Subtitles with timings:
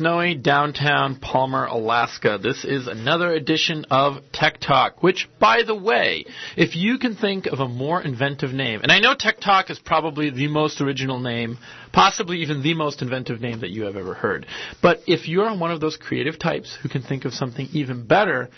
[0.00, 2.38] snowy downtown Palmer, Alaska.
[2.42, 6.24] This is another edition of Tech Talk, which, by the way,
[6.56, 9.78] if you can think of a more inventive name, and I know Tech Talk is
[9.78, 11.58] probably the most original name,
[11.92, 14.46] possibly even the most inventive name that you have ever heard,
[14.80, 18.48] but if you're one of those creative types who can think of something even better,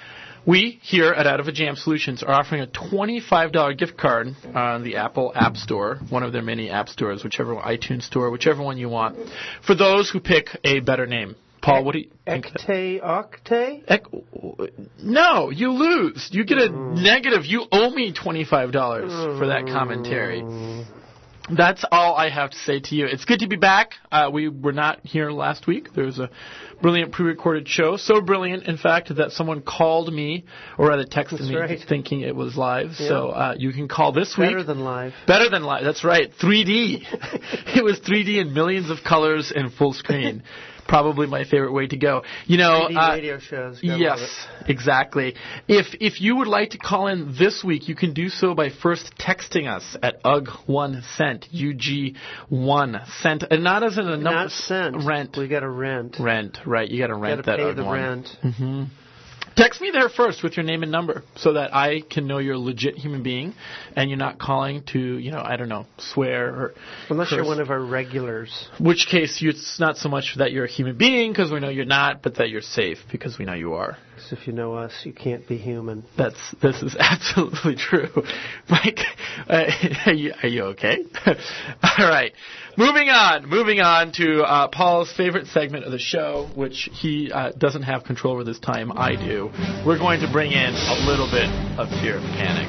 [0.47, 4.83] we here at Out of a Jam Solutions are offering a $25 gift card on
[4.83, 8.79] the Apple App Store, one of their many app stores, whichever iTunes Store, whichever one
[8.79, 9.17] you want,
[9.65, 11.37] for those who pick a better name.
[11.63, 12.47] Paul, what do you think?
[12.47, 13.85] Ecte Octe?
[13.87, 16.29] Ec- no, you lose.
[16.33, 17.01] You get a mm.
[17.01, 17.47] negative.
[17.47, 20.43] You owe me $25 for that commentary.
[20.43, 20.85] Mm.
[21.51, 23.07] That's all I have to say to you.
[23.07, 23.95] It's good to be back.
[24.11, 25.93] Uh, we were not here last week.
[25.95, 26.31] There was a
[26.81, 30.45] brilliant pre-recorded show, so brilliant, in fact, that someone called me
[30.79, 31.79] or rather texted That's me right.
[31.89, 32.93] thinking it was live.
[32.95, 34.51] So uh, you can call this week.
[34.51, 35.15] Better than live.
[35.27, 35.85] Better than live.
[35.85, 36.31] That's right.
[36.41, 37.03] 3D.
[37.77, 40.43] it was 3D in millions of colors and full screen.
[40.93, 42.23] Probably my favorite way to go.
[42.47, 43.81] You know, 3D uh, radio shows.
[43.83, 45.35] Yes, exactly.
[45.67, 48.69] If if you would like to call in this week, you can do so by
[48.69, 52.17] first texting us at UG one cent, UG
[52.51, 54.33] one cent, and not as in a number.
[54.33, 54.97] Not cent.
[55.03, 55.35] Rent.
[55.35, 56.17] We got to rent.
[56.21, 56.87] Rent, right?
[56.87, 57.99] You got to rent that pay UG the one.
[58.43, 58.91] rent.
[59.57, 62.55] Text me there first with your name and number so that I can know you're
[62.55, 63.55] a legit human being
[63.97, 66.75] and you're not calling to, you know, I don't know, swear or
[67.11, 68.69] Unless you're one of our regulars.
[68.81, 71.69] which case you, it's not so much that you're a human being because we know
[71.69, 73.97] you're not, but that you're safe because we know you are.
[74.17, 76.05] 'Cause if you know us, you can't be human.
[76.19, 78.11] That's this is absolutely true,
[78.69, 79.01] Mike.
[79.49, 79.65] Uh,
[80.07, 80.99] are you are you okay?
[81.27, 82.33] All right,
[82.77, 83.49] moving on.
[83.49, 88.05] Moving on to uh, Paul's favorite segment of the show, which he uh, doesn't have
[88.05, 88.93] control over this time.
[88.93, 89.51] I do.
[89.87, 92.69] We're going to bring in a little bit of fear and panic.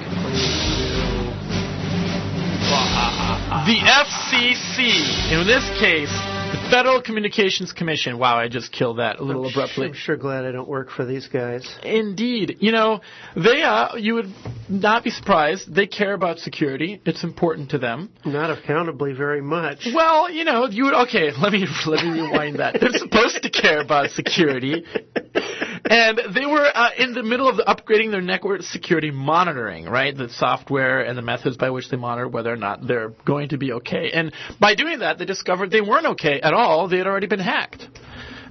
[3.64, 6.12] The FCC, in this case,
[6.70, 8.18] Federal Communications Commission.
[8.18, 9.88] Wow, I just killed that a little I'm abruptly.
[9.88, 11.68] I'm sure glad I don't work for these guys.
[11.84, 12.58] Indeed.
[12.60, 13.02] You know,
[13.36, 14.34] they uh you would
[14.70, 15.74] not be surprised.
[15.74, 17.02] They care about security.
[17.06, 18.12] It's important to them.
[18.26, 19.88] Not accountably very much.
[19.94, 22.80] Well, you know, you would okay, let me let me rewind that.
[22.80, 24.86] They're supposed to care about security.
[25.90, 30.16] And they were uh, in the middle of upgrading their network security monitoring, right?
[30.16, 33.58] The software and the methods by which they monitor whether or not they're going to
[33.58, 34.12] be okay.
[34.14, 36.88] And by doing that, they discovered they weren't okay at all.
[36.88, 37.88] They had already been hacked.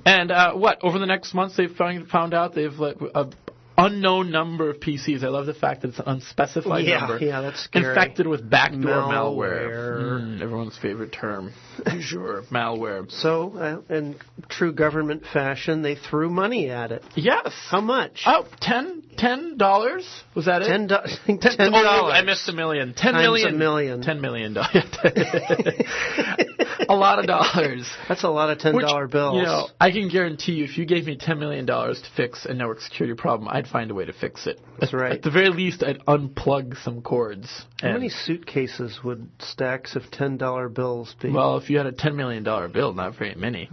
[0.04, 0.82] And uh, what?
[0.82, 3.28] Over the next months, they've found, found out they've a
[3.76, 5.22] unknown number of PCs.
[5.24, 7.18] I love the fact that it's an unspecified Yeah, number.
[7.24, 7.88] yeah, that's scary.
[7.88, 9.68] Infected with backdoor malware.
[9.68, 10.20] Malware.
[10.20, 11.52] Mm, everyone's favorite term.
[12.00, 13.10] sure, malware.
[13.10, 13.56] So,
[13.88, 14.16] uh, in
[14.48, 17.02] true government fashion, they threw money at it.
[17.14, 17.52] Yes.
[17.70, 18.22] How much?
[18.26, 20.06] Oh, ten, ten dollars?
[20.34, 20.66] Was that it?
[20.66, 20.96] Ten do-
[21.26, 22.14] Ten- ten oh, dollars.
[22.14, 22.94] I missed a million.
[22.94, 23.54] Ten Times million.
[23.54, 24.02] a million.
[24.02, 24.70] Ten million dollars.
[26.88, 27.88] a lot of dollars.
[28.08, 29.36] That's a lot of ten dollar bills.
[29.36, 32.44] You know, I can guarantee you, if you gave me ten million dollars to fix
[32.44, 34.60] a network security problem, I'd find a way to fix it.
[34.78, 35.12] That's right.
[35.12, 37.64] At the very least, I'd unplug some cords.
[37.80, 41.30] How many suitcases would stacks of ten dollar bills be?
[41.30, 43.70] Well, if you had a ten million dollar bill, not very many.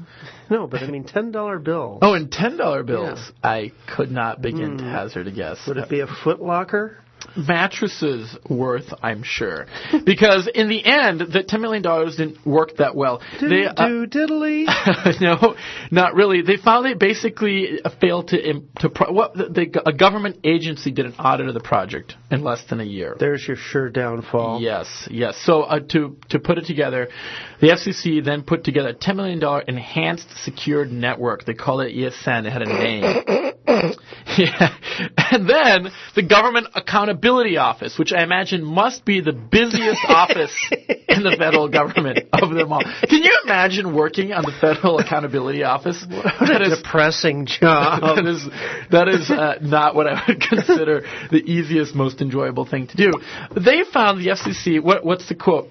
[0.50, 2.00] no, but I mean ten dollar bill.
[2.02, 5.60] Oh, and ten dollar bills, I could not begin to hazard a guess.
[5.64, 5.72] Hmm.
[5.72, 6.98] Would it be a Foot Locker?
[7.36, 9.68] Mattresses worth, I'm sure,
[10.06, 13.22] because in the end, the ten million dollars didn't work that well.
[13.40, 14.66] They, uh, do diddly.
[15.22, 15.56] no,
[15.92, 16.42] not really.
[16.42, 20.92] They found they basically uh, failed to to pro- what the, the, a government agency
[20.92, 23.16] did an audit of the project in less than a year.
[23.20, 24.62] There's your sure downfall.
[24.62, 25.38] Yes, yes.
[25.44, 27.10] So uh, to to put it together,
[27.62, 31.46] the FCC then put together a ten million dollar enhanced secured network.
[31.46, 32.46] They called it ESN.
[32.46, 33.54] It had a name.
[34.38, 34.76] yeah.
[35.32, 37.19] And then the Government Accountability
[37.58, 42.72] Office, which I imagine must be the busiest office in the federal government of them
[42.72, 42.82] all.
[42.82, 46.06] Can you imagine working on the Federal Accountability Office?
[46.10, 48.02] What a depressing job.
[48.16, 48.48] that is
[48.92, 53.12] that is uh, not what I would consider the easiest, most enjoyable thing to do.
[53.56, 54.82] They found the FCC.
[54.82, 55.70] What, what's the quote?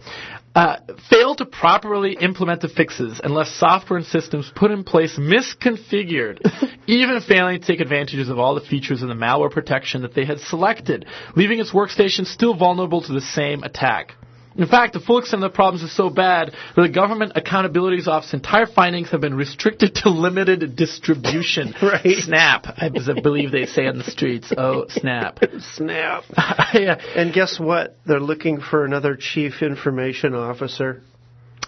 [0.59, 0.77] Uh,
[1.09, 6.41] failed to properly implement the fixes unless software and systems put in place misconfigured,
[6.89, 10.25] even failing to take advantages of all the features in the malware protection that they
[10.25, 11.07] had selected,
[11.37, 14.17] leaving its workstation still vulnerable to the same attack.
[14.59, 18.03] In fact, the full extent of the problems is so bad that the Government Accountability
[18.09, 21.75] Office's entire findings have been restricted to limited distribution.
[21.89, 22.17] Right.
[22.19, 24.53] Snap, I believe they say on the streets.
[24.57, 25.39] Oh, snap.
[25.75, 26.25] Snap.
[26.75, 27.01] yeah.
[27.17, 27.97] And guess what?
[28.05, 31.03] They're looking for another chief information officer.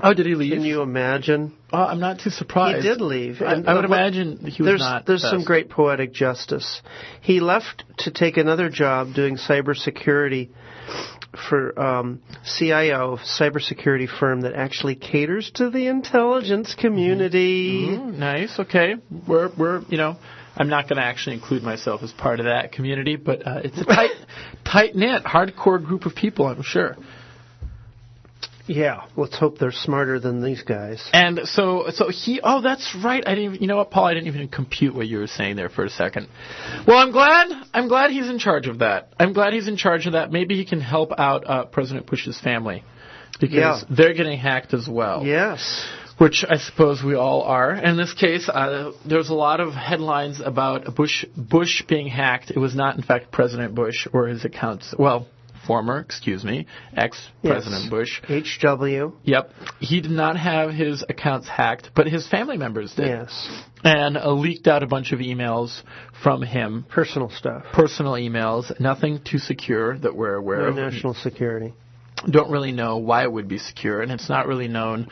[0.02, 0.52] Oh, did he leave?
[0.52, 1.54] Can you imagine?
[1.72, 2.82] Oh, I'm not too surprised.
[2.82, 3.40] He did leave.
[3.40, 5.06] I, I would uh, the- imagine he was there's not.
[5.06, 5.32] there's best.
[5.32, 6.82] some great poetic justice.
[7.20, 10.50] He left to take another job doing cybersecurity
[11.48, 17.86] for um, CIO cybersecurity firm that actually caters to the intelligence community.
[17.88, 18.58] Mm, nice.
[18.58, 18.96] Okay.
[19.26, 20.16] We're we're you know.
[20.56, 23.78] I'm not going to actually include myself as part of that community, but uh, it's
[23.78, 24.10] a tight,
[24.64, 26.46] tight knit, hardcore group of people.
[26.46, 26.96] I'm sure.
[28.72, 31.02] Yeah, let's hope they're smarter than these guys.
[31.12, 32.40] And so, so he.
[32.40, 33.20] Oh, that's right.
[33.26, 33.44] I didn't.
[33.54, 34.04] Even, you know what, Paul?
[34.04, 36.28] I didn't even compute what you were saying there for a second.
[36.86, 37.48] Well, I'm glad.
[37.74, 39.12] I'm glad he's in charge of that.
[39.18, 40.30] I'm glad he's in charge of that.
[40.30, 42.84] Maybe he can help out uh, President Bush's family
[43.40, 43.80] because Yeah.
[43.90, 45.24] they're getting hacked as well.
[45.26, 45.84] Yes.
[46.18, 47.74] Which I suppose we all are.
[47.74, 52.52] In this case, uh, there's a lot of headlines about Bush Bush being hacked.
[52.52, 54.94] It was not, in fact, President Bush or his accounts.
[54.96, 55.26] Well,
[55.66, 56.66] former, excuse me,
[56.96, 57.90] ex-President Yes.
[57.90, 58.20] Bush.
[58.28, 59.12] HW.
[59.24, 59.50] Yep.
[59.80, 63.06] He did not have his accounts hacked, but his family members did.
[63.06, 63.62] Yes.
[63.84, 65.82] And uh, leaked out a bunch of emails
[66.22, 67.64] from him, Personal stuff.
[67.72, 70.76] personal emails, nothing too secure that we're aware No of.
[70.76, 71.72] national security.
[72.28, 75.08] Don't really know why it would be secure, and it's not really known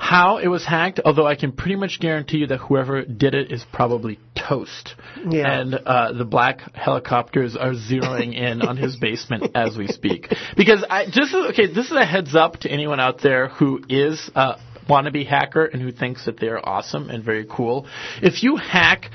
[0.00, 3.52] how it was hacked, although I can pretty much guarantee you that whoever did it
[3.52, 4.94] is probably toast.
[5.28, 5.60] Yeah.
[5.60, 10.32] And uh, the black helicopters are zeroing in on his basement as we speak.
[10.56, 14.30] Because I just okay, this is a heads up to anyone out there who is
[14.34, 14.56] a
[14.88, 17.86] wannabe hacker and who thinks that they're awesome and very cool.
[18.22, 19.10] If you hack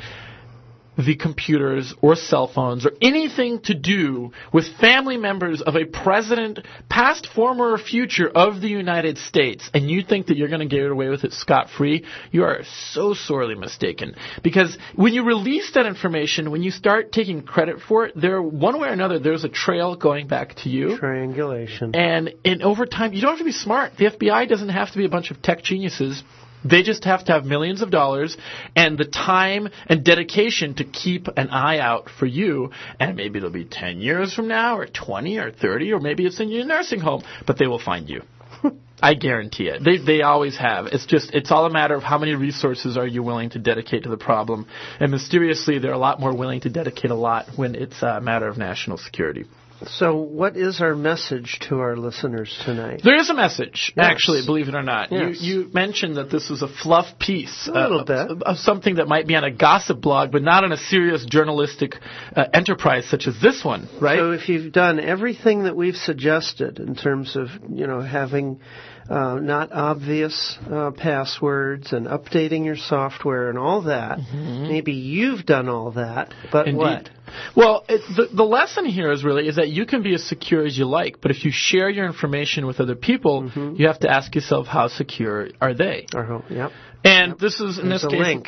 [0.98, 6.60] the computers or cell phones or anything to do with family members of a president,
[6.90, 10.76] past, former, or future of the United States, and you think that you're going to
[10.76, 12.62] get away with it scot free, you are
[12.92, 14.16] so sorely mistaken.
[14.44, 18.80] Because when you release that information, when you start taking credit for it, there, one
[18.80, 20.98] way or another, there's a trail going back to you.
[20.98, 21.96] Triangulation.
[21.96, 23.94] And in over time, you don't have to be smart.
[23.98, 26.24] The FBI doesn't have to be a bunch of tech geniuses.
[26.66, 28.36] They just have to have millions of dollars
[28.76, 32.72] and the time and dedication to keep an eye out for you.
[33.00, 36.40] And maybe it'll be 10 years from now, or 20, or 30, or maybe it's
[36.40, 38.22] in your nursing home, but they will find you.
[39.02, 39.84] I guarantee it.
[39.84, 40.88] They they always have.
[40.88, 44.04] It's just it's all a matter of how many resources are you willing to dedicate
[44.04, 44.68] to the problem.
[45.00, 48.48] And mysteriously, they're a lot more willing to dedicate a lot when it's a matter
[48.48, 49.46] of national security.
[49.88, 53.02] So, what is our message to our listeners tonight?
[53.04, 54.06] There is a message, Yes.
[54.10, 55.12] actually, believe it or not.
[55.12, 55.42] Yes.
[55.42, 57.68] You, you mentioned that this was a fluff piece.
[57.68, 58.18] A little uh, bit.
[58.32, 61.26] Of, of something that might be on a gossip blog, but not on a serious
[61.26, 61.96] journalistic
[62.36, 64.18] uh, enterprise such as this one, right?
[64.18, 68.62] So, if you've done everything that we've suggested in terms of, you know, having
[69.10, 75.70] uh, not obvious uh, passwords and updating your software and all that, maybe you've done
[75.70, 76.80] all that, but Mm-hmm.
[76.80, 76.80] Indeed.
[76.80, 77.10] what?
[77.56, 80.66] Well, it, the, the lesson here is really is that you can be as secure
[80.66, 83.76] as you like, but if you share your information with other people, Mm-hmm.
[83.76, 86.08] you have to ask yourself how secure are they?
[86.16, 86.72] Or, yep.
[87.04, 88.48] And this is in There's this a case link.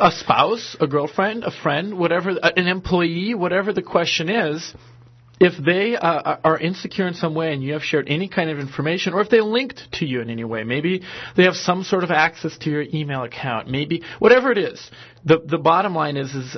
[0.00, 4.72] a spouse, a girlfriend, a friend, whatever, an employee, whatever the question is,
[5.40, 8.58] if they uh, are insecure in some way and you have shared any kind of
[8.58, 11.02] information, or if they linked to you in any way, maybe
[11.34, 14.90] they have some sort of access to your email account, maybe whatever it is.
[15.24, 16.56] The the bottom line is is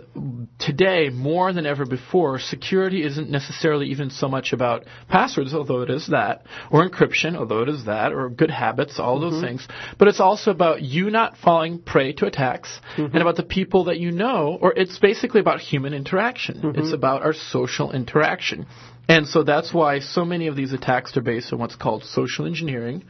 [0.59, 5.91] today more than ever before, security isn't necessarily even so much about passwords, although it
[5.91, 9.47] is that, or encryption, although it is that, or good habits, all those mm-hmm.
[9.47, 9.69] things.
[9.99, 13.13] But it's also about you not falling prey to attacks, mm-hmm.
[13.13, 16.63] and about the people that you know, or it's basically about human interaction.
[16.63, 16.81] Mm-hmm.
[16.81, 18.67] It's about our social interaction.
[19.09, 22.47] And so that's why so many of these attacks are based on what's called social
[22.47, 23.05] engineering.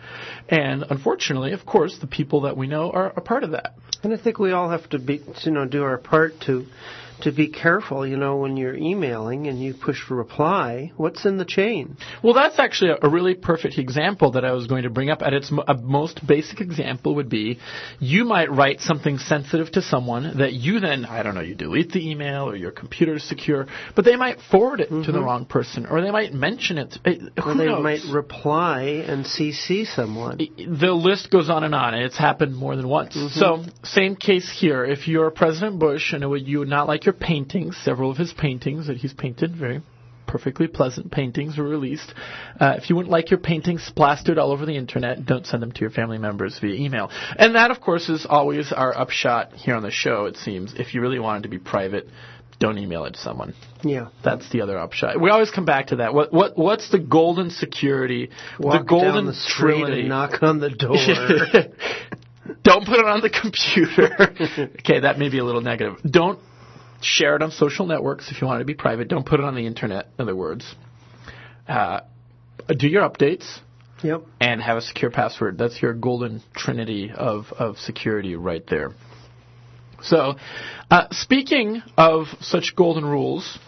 [0.48, 3.74] And unfortunately, of course, the people that we know are a part of that.
[4.02, 6.66] And I think we all have to be, you know, do our part to
[7.22, 8.06] to be careful.
[8.06, 11.96] You know, when you're emailing and you push reply, what's in the chain?
[12.22, 15.20] Well, that's actually a, really perfect example that I was going to bring up.
[15.22, 17.58] At its a most basic example would be,
[17.98, 21.92] you might write something sensitive to someone that you then, I don't know, you delete
[21.92, 25.44] the email or your computer is secure, but they might forward it to the wrong
[25.44, 26.98] person or they might mention it.
[27.04, 27.10] Uh,
[27.44, 27.82] Or they knows?
[27.82, 30.38] might reply and CC someone.
[30.38, 33.14] the list goes on and on, and it's happened more than once.
[33.34, 34.84] So, same case here.
[34.84, 38.16] If you're President Bush and it would, you would not like your paintings, several of
[38.16, 39.82] his paintings that he's painted, very
[40.26, 42.14] perfectly pleasant paintings were released.
[42.58, 45.72] Uh, if you wouldn't like your paintings plastered all over the internet, don't send them
[45.72, 47.10] to your family members via email.
[47.36, 50.72] And that, of course, is always our upshot here on the show, it seems.
[50.74, 52.08] If you really want it to be private,
[52.58, 53.54] don't email it to someone.
[53.82, 54.08] Yeah.
[54.24, 55.20] That's the other upshot.
[55.20, 56.14] We always come back to that.
[56.14, 58.30] What what what's the golden security?
[58.58, 60.00] Walk the golden down the street trinity.
[60.00, 60.96] and knock on the door.
[62.62, 64.70] Don't put it on the computer.
[64.80, 65.96] okay, that may be a little negative.
[66.08, 66.38] Don't
[67.04, 69.08] share it on social networks if you want it to be private.
[69.08, 70.74] Don't put it on the internet, in other words.
[71.68, 72.00] Uh,
[72.76, 73.60] do your updates
[74.02, 74.22] yep.
[74.40, 75.58] and have a secure password.
[75.58, 78.92] That's your golden trinity of, of security right there.
[80.02, 80.34] So,
[80.90, 83.58] uh, speaking of such golden rules,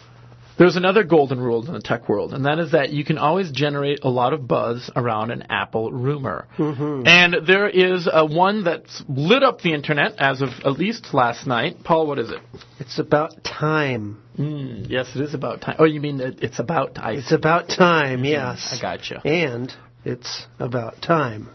[0.57, 3.51] there's another golden rule in the tech world, and that is that you can always
[3.51, 6.47] generate a lot of buzz around an Apple rumor.
[6.57, 7.05] Mm-hmm.
[7.07, 11.45] And there is a one that's lit up the internet as of at least last
[11.45, 11.77] night.
[11.83, 12.39] Paul, what is it?
[12.79, 14.21] It's about time.
[14.37, 15.75] Mm, yes, it is about time.
[15.79, 17.17] Oh, you mean it- it's about time?
[17.17, 18.75] It's about time, yes.
[18.77, 19.21] I gotcha.
[19.25, 21.49] And it's about time.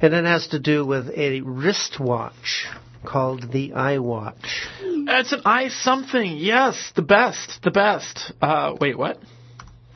[0.00, 2.66] And it has to do with a wristwatch
[3.04, 4.44] called the iWatch.
[4.82, 6.36] It's an i something.
[6.36, 8.32] Yes, the best, the best.
[8.40, 9.18] Uh, wait, what?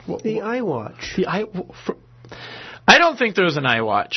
[0.06, 1.16] What- The what- iWatch.
[1.16, 1.44] the i.
[1.86, 1.96] For,
[2.86, 4.16] I don't think there's an iWatch.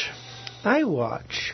[0.64, 1.52] iWatch.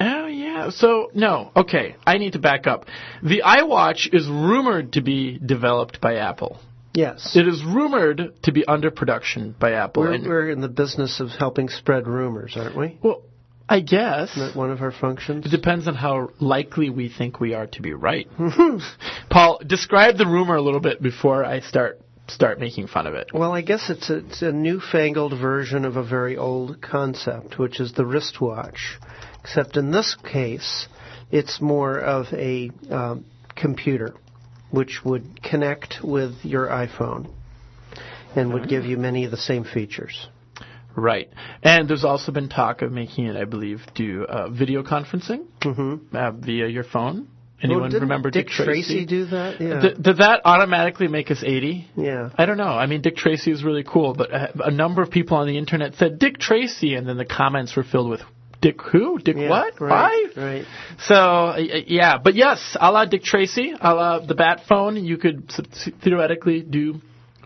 [0.00, 0.70] Oh yeah.
[0.70, 1.50] So no.
[1.56, 1.96] Okay.
[2.06, 2.86] I need to back up.
[3.22, 6.60] The iWatch is rumored to be developed by Apple.
[6.94, 7.36] Yes.
[7.36, 10.04] It is rumored to be under production by Apple.
[10.04, 12.98] We're, and- we're in the business of helping spread rumors, aren't we?
[13.02, 13.22] well,
[13.68, 15.44] I guess Isn't that one of our functions?
[15.44, 18.26] it depends on how likely we think we are to be right.
[19.30, 23.32] Paul, describe the rumor a little bit before I start start making fun of it.
[23.32, 27.80] Well, I guess it's a, it's a newfangled version of a very old concept, which
[27.80, 28.98] is the wristwatch.
[29.40, 30.88] Except in this case,
[31.30, 33.24] it's more of a um,
[33.56, 34.14] computer,
[34.70, 37.30] which would connect with your iPhone
[38.36, 40.28] and would give you many of the same features.
[40.98, 41.30] Right.
[41.62, 46.16] And there's also been talk of making it, I believe, do uh, video conferencing Mm-hmm.
[46.16, 47.28] uh, via your phone.
[47.60, 49.04] Anyone remember Dick, Dick, Tracy?
[49.04, 49.60] do that?
[49.60, 49.80] Yeah.
[49.80, 51.88] Th- did that automatically make us 80?
[51.96, 52.30] yeah.
[52.38, 52.64] I don't know.
[52.64, 55.58] I mean, Dick Tracy is really cool, but a, a number of people on the
[55.58, 58.20] internet said Dick Tracy, and then the comments were filled with
[58.60, 59.18] Dick who?
[59.18, 59.48] Dick yeah.
[59.48, 59.80] what?
[59.80, 60.28] Right.
[60.36, 60.42] Why?
[60.42, 60.64] Right.
[61.00, 65.16] So uh, yeah, but yes, a la Dick Tracy, a la the Bat phone, you
[65.16, 65.50] could
[66.02, 67.00] theoretically do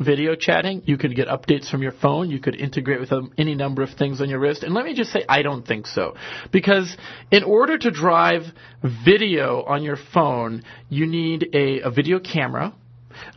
[0.05, 0.83] video chatting.
[0.85, 2.31] You could get updates from your phone.
[2.31, 4.63] You could integrate with um, any number of things on your wrist.
[4.63, 6.15] And let me just say, I don't think so,
[6.51, 6.97] because
[7.31, 8.43] in order to drive
[8.83, 12.75] video on your phone, you need a, a video camera.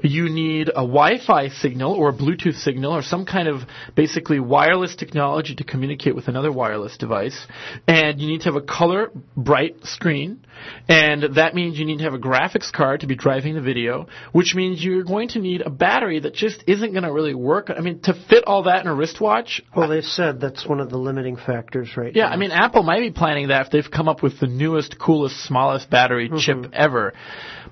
[0.02, 3.62] You need a Wi-Fi signal or a Bluetooth signal or some kind of
[3.94, 7.46] basically wireless technology to communicate with another wireless device.
[7.88, 10.46] And you need to have a color bright screen.
[10.88, 14.08] And that means you need to have a graphics card to be driving the video,
[14.32, 17.70] which means you're going to need a battery that just isn't going to really work.
[17.76, 20.90] I mean, to fit all that in a wristwatch, Well, they said that's one of
[20.90, 22.34] the limiting factors right yeah, now.
[22.34, 25.44] I mean, Apple might be planning that if they've come up with the newest, coolest,
[25.44, 26.38] smallest battery mm-hmm.
[26.38, 27.14] chip ever.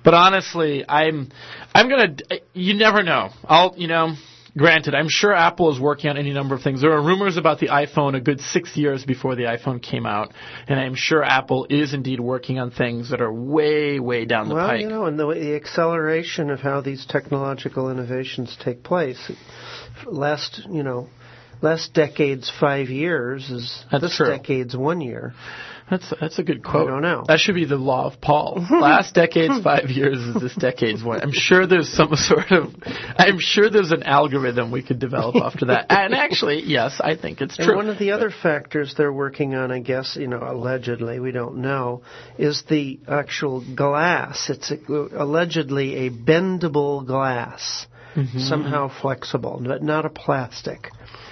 [0.02, 1.30] But honestly, I'm,
[1.74, 2.16] I'm gonna.
[2.52, 3.30] You never know.
[3.44, 4.14] I'll, you know.
[4.56, 6.80] Granted, I'm sure Apple is working on any number of things.
[6.80, 10.32] There are rumors about the iPhone a good six years before the iPhone came out,
[10.68, 14.54] and I'm sure Apple is indeed working on things that are way, way down the
[14.54, 14.74] well, pike.
[14.74, 19.32] Well, you know, and the, the acceleration of how these technological innovations take place,
[20.06, 21.08] last, you know,
[21.60, 24.36] last decade's five years is That's this true.
[24.36, 25.34] decade's one year.
[25.90, 26.88] That's that's a good quote.
[26.88, 27.24] don't know.
[27.28, 28.66] That should be the law of Paul.
[28.70, 31.20] Last decade's five years is this decade's one.
[31.20, 32.74] I'm sure there's some sort of.
[33.18, 35.86] I'm sure there's an algorithm we could develop after that.
[35.90, 37.76] And actually, yes, I think it's And true.
[37.76, 41.56] one of the other factors they're working on, I guess, you know, allegedly, we don't
[41.58, 42.02] know,
[42.38, 44.48] is the actual glass.
[44.48, 44.78] It's a,
[45.16, 48.38] allegedly a bendable glass, Mm-hmm.
[48.38, 50.88] somehow flexible, but not a plastic.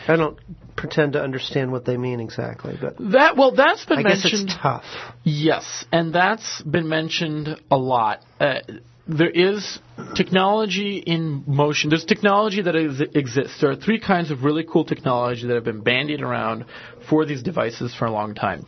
[0.08, 0.38] I don't
[0.76, 4.50] pretend to understand what they mean exactly, but that well, that's been I guess mentioned.
[4.50, 4.84] it's tough.
[5.22, 8.20] Yes, and that's been mentioned a lot.
[8.40, 8.60] Uh,
[9.06, 9.78] there is
[10.14, 11.90] technology in motion.
[11.90, 13.60] There's technology that is, exists.
[13.60, 16.64] There are three kinds of really cool technology that have been bandied around
[17.08, 18.66] for these devices for a long time.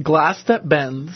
[0.00, 1.12] Glass that bends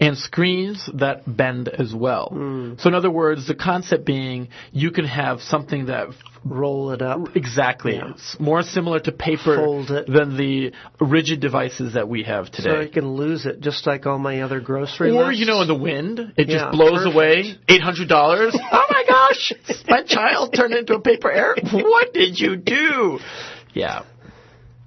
[0.00, 2.28] and screens that bend as well.
[2.32, 2.74] Hmm.
[2.78, 6.08] So in other words, the concept being you can have something that
[6.42, 7.36] Roll it up.
[7.36, 8.12] exactly Yeah.
[8.12, 9.56] it's more similar to paper
[10.08, 12.70] than the rigid devices that we have today.
[12.70, 15.40] So I can lose it just like all my other grocery Or, lists.
[15.40, 17.14] you know, in the wind, it Yeah, just blows perfect.
[17.14, 17.54] away.
[17.68, 18.56] Eight hundred dollars.
[18.72, 19.52] oh my gosh!
[19.88, 21.56] My child turned into a paper air.
[21.72, 23.18] What did you do?
[23.74, 24.02] Yeah.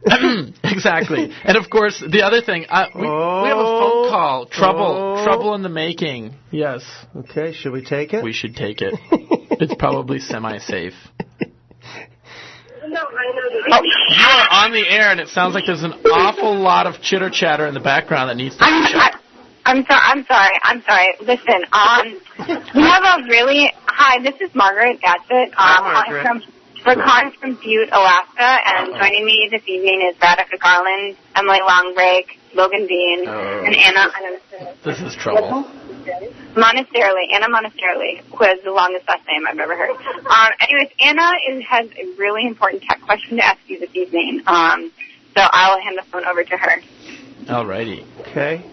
[0.64, 1.32] exactly.
[1.44, 4.46] And of course, the other thing, uh, we, we have a phone call.
[4.48, 5.18] Trouble.
[5.20, 5.24] Oh.
[5.24, 6.34] Trouble in the making.
[6.52, 6.84] Yes.
[7.16, 8.24] Okay, should we take it?
[8.24, 8.94] We should take it.
[9.62, 10.94] it's probably semi-safe.
[12.86, 13.64] No, I know you.
[13.72, 17.02] Oh, you are on the air, and it sounds like there's an awful lot of
[17.02, 19.18] chitter chatter in the background that needs to I'm be checked.
[19.66, 20.02] I'm sorry.
[20.04, 20.60] I'm sorry.
[20.64, 21.16] I'm sorry.
[21.22, 22.20] Listen, um,
[22.76, 24.22] we have a really hi.
[24.22, 25.48] This is Margaret Gatchett.
[25.48, 26.24] Um, Hi, calling Margaret.
[26.24, 26.42] from
[26.86, 26.96] we're
[27.40, 32.26] from Butte, Alaska, and joining me this evening is Radhika Garland, Emily Longbreak,
[32.56, 33.64] Logan Bean, Oh.
[33.66, 34.12] and Anna
[34.84, 35.64] This is trouble.
[36.56, 37.32] Monasterily.
[37.34, 39.92] Anna Monasterily, who has the longest last name I've ever heard.
[39.92, 44.42] Um, anyways, Anna is, has a really important tech question to ask you this evening.
[44.46, 44.92] Um,
[45.36, 46.82] so I'll hand the phone over to her.
[47.46, 48.06] Alrighty.
[48.22, 48.66] Okay.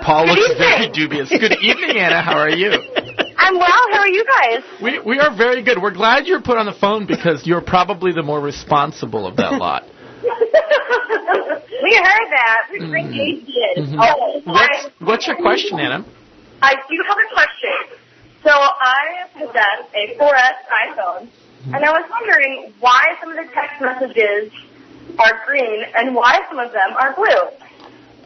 [0.00, 1.28] Paul looks Good very dubious.
[1.28, 2.22] Good evening, Anna.
[2.22, 2.70] How are you?
[3.42, 3.82] I'm well.
[3.92, 4.62] How are you guys?
[4.82, 5.80] We we are very good.
[5.82, 9.52] We're glad you're put on the phone because you're probably the more responsible of that
[9.58, 9.82] lot.
[10.22, 10.28] we
[11.96, 12.68] heard that.
[12.70, 13.78] We appreciate it.
[13.78, 13.96] Mhm.
[13.98, 16.04] Oh, What's what's your question, Anna?
[16.62, 17.98] I do have a question.
[18.44, 20.58] So I possess a 4S
[20.88, 21.28] iPhone,
[21.74, 24.52] and I was wondering why some of the text messages
[25.18, 27.50] are green and why some of them are blue.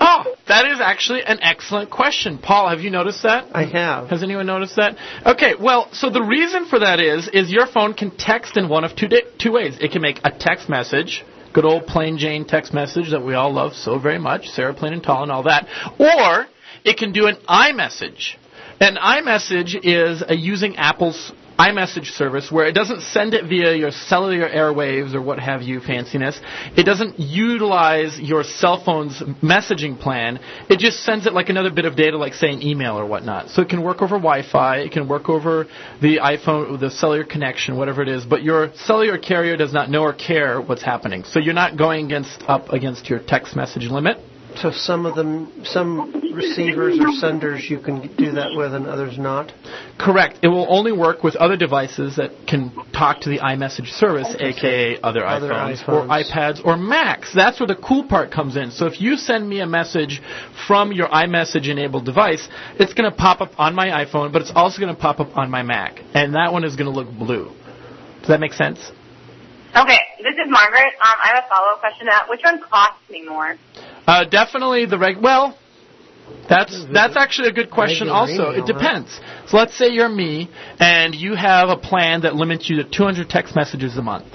[0.00, 2.38] Oh, that is actually an excellent question.
[2.38, 3.48] Paul, have you noticed that?
[3.54, 4.10] I have.
[4.10, 4.96] Has anyone noticed that?
[5.24, 8.84] Okay, well, so the reason for that is is your phone can text in one
[8.84, 9.78] of two di- two ways.
[9.80, 11.24] It can make a text message,
[11.54, 14.92] good old plain Jane text message that we all love so very much, Sarah Plain
[14.92, 15.66] and Tall and all that,
[15.98, 16.46] or
[16.84, 18.36] it can do an iMessage.
[18.80, 23.90] An iMessage is a using Apple's iMessage service where it doesn't send it via your
[23.90, 26.38] cellular airwaves or what have you fanciness.
[26.76, 30.38] It doesn't utilize your cell phone's messaging plan.
[30.68, 33.50] It just sends it like another bit of data, like say an email or whatnot.
[33.50, 34.78] So it can work over Wi-Fi.
[34.78, 35.66] It can work over
[36.00, 38.24] the iPhone, the cellular connection, whatever it is.
[38.24, 41.24] But your cellular carrier does not know or care what's happening.
[41.24, 44.18] So you're not going against up against your text message limit.
[44.56, 49.18] So some of them, some receivers or senders you can do that with, and others
[49.18, 49.52] not.
[49.98, 50.40] Correct.
[50.42, 54.98] It will only work with other devices that can talk to the iMessage service, aka
[55.02, 57.32] other, Other iPhones, or iPads or Macs.
[57.34, 58.70] That's where the cool part comes in.
[58.72, 60.20] So if you send me a message
[60.66, 62.46] from your iMessage enabled device,
[62.78, 65.34] it's going to pop up on my iPhone, but it's also going to pop up
[65.36, 65.98] on my Mac.
[66.12, 67.50] And that one is going to look blue.
[68.20, 68.78] Does that make sense?
[69.74, 70.92] Okay, this is Margaret.
[71.04, 72.26] Um, I have a follow-up question to that.
[72.28, 73.56] Which one costs me more?
[74.06, 75.16] Uh, definitely the reg.
[75.22, 75.56] Well,
[76.48, 78.08] that's that's actually a good question.
[78.08, 79.20] Also, it depends.
[79.46, 83.28] So let's say you're me and you have a plan that limits you to 200
[83.28, 84.26] text messages a month.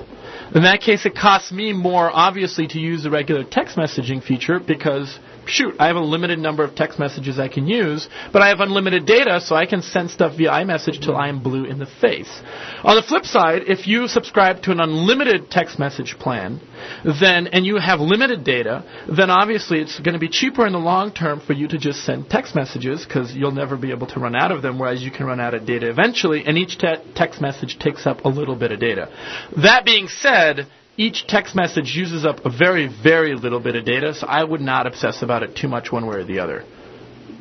[0.54, 4.60] In that case, it costs me more, obviously, to use the regular text messaging feature
[4.60, 8.50] because, shoot, I have a limited number of text messages I can use, but I
[8.50, 11.80] have unlimited data, so I can send stuff via iMessage till I am blue in
[11.80, 12.42] the face.
[12.84, 16.62] On the flip side, if you subscribe to an unlimited text message plan,
[17.04, 20.80] then and you have limited data, then obviously it's going to be cheaper in the
[20.80, 24.20] long term for you to just send text messages because you'll never be able to
[24.20, 27.14] run out of them, whereas you can run out of data eventually, and each te-
[27.16, 29.10] text message takes up a little bit of data.
[29.58, 34.14] That being said, each text message uses up a very, very little bit of data,
[34.14, 36.64] so I would not obsess about it too much one way or the other.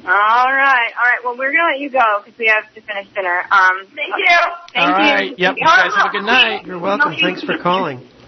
[0.02, 1.18] All right, all right.
[1.22, 3.42] Well, we're gonna let you go because we have to finish dinner.
[3.50, 4.36] Um, Thank you.
[4.72, 5.12] Thank All you.
[5.12, 5.38] right.
[5.38, 5.54] Yep.
[5.58, 6.64] You guys have a good night.
[6.64, 7.14] You're welcome.
[7.20, 8.06] Thanks for calling.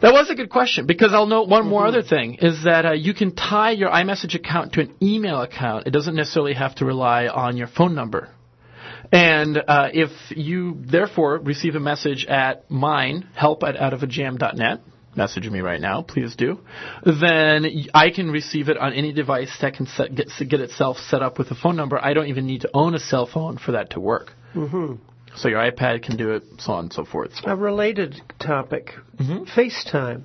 [0.00, 2.92] That was a good question because I'll note one more other thing is that uh,
[2.92, 5.86] you can tie your iMessage account to an email account.
[5.86, 8.28] It doesn't necessarily have to rely on your phone number.
[9.14, 14.80] And uh, if you therefore receive a message at mine, help at outofajam.net,
[15.14, 16.58] message me right now, please do,
[17.04, 21.22] then I can receive it on any device that can set, get, get itself set
[21.22, 21.96] up with a phone number.
[21.96, 24.32] I don't even need to own a cell phone for that to work.
[24.52, 24.94] hmm
[25.36, 27.30] So your iPad can do it, so on and so forth.
[27.44, 29.46] A related topic: Mhm.
[29.46, 30.22] FaceTime.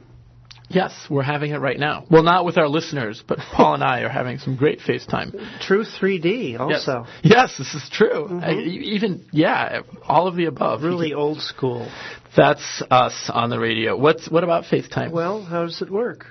[0.69, 2.05] Yes, we're having it right now.
[2.11, 5.59] Well, not with our listeners, but Paul and I are having some great FaceTime.
[5.61, 7.05] True 3D also.
[7.23, 8.39] Yes, this is true.
[8.41, 10.83] I, e- even yeah, all of the above.
[10.83, 11.91] Really old school.
[12.37, 13.97] That's us on the radio.
[13.97, 15.11] What's what about FaceTime?
[15.11, 16.25] Well, how does it work?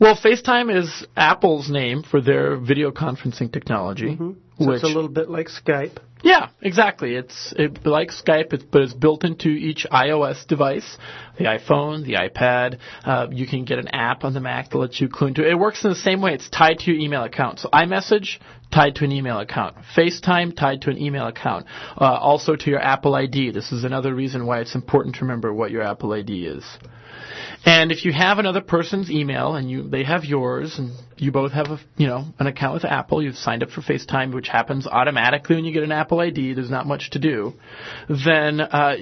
[0.00, 4.14] Well, FaceTime is Apple's name for their video conferencing technology.
[4.14, 4.32] Mm-hmm.
[4.60, 5.98] So Which, it's a little bit like Skype.
[6.22, 7.14] Yeah, exactly.
[7.14, 10.96] It's it, like Skype, but it's built into each iOS device,
[11.38, 12.78] the iPhone, the iPad.
[13.04, 15.52] Uh, you can get an app on the Mac that lets you clue into it.
[15.52, 16.34] It works in the same way.
[16.34, 17.60] It's tied to your email account.
[17.60, 18.38] So iMessage
[18.72, 22.80] tied to an email account, FaceTime tied to an email account, uh, also to your
[22.80, 23.50] Apple ID.
[23.50, 26.64] This is another reason why it's important to remember what your Apple ID is.
[27.64, 31.52] And if you have another person's email and you they have yours and you both
[31.52, 34.86] have a you know an account with Apple, you've signed up for FaceTime, which happens
[34.86, 36.54] automatically when you get an Apple ID.
[36.54, 37.54] There's not much to do.
[38.08, 38.96] Then uh,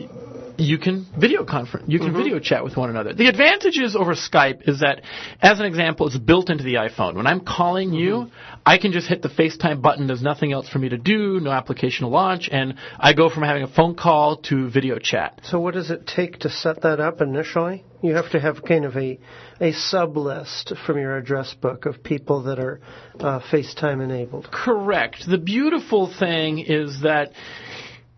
[0.59, 3.12] you can video conference, you can video chat with one another.
[3.12, 5.03] The advantages over Skype is that,
[5.40, 7.14] as an example, it's built into the iPhone.
[7.14, 8.31] When I'm calling you,
[8.64, 10.07] I can just hit the FaceTime button.
[10.07, 13.42] There's nothing else for me to do, no application to launch, and I go from
[13.42, 15.40] having a phone call to video chat.
[15.44, 17.85] So what does it take to set that up initially?
[18.06, 19.18] You have to have kind of a
[19.60, 22.80] a sub list from your address book of people that are
[23.18, 24.48] uh, FaceTime enabled.
[24.50, 25.24] Correct.
[25.28, 27.32] The beautiful thing is that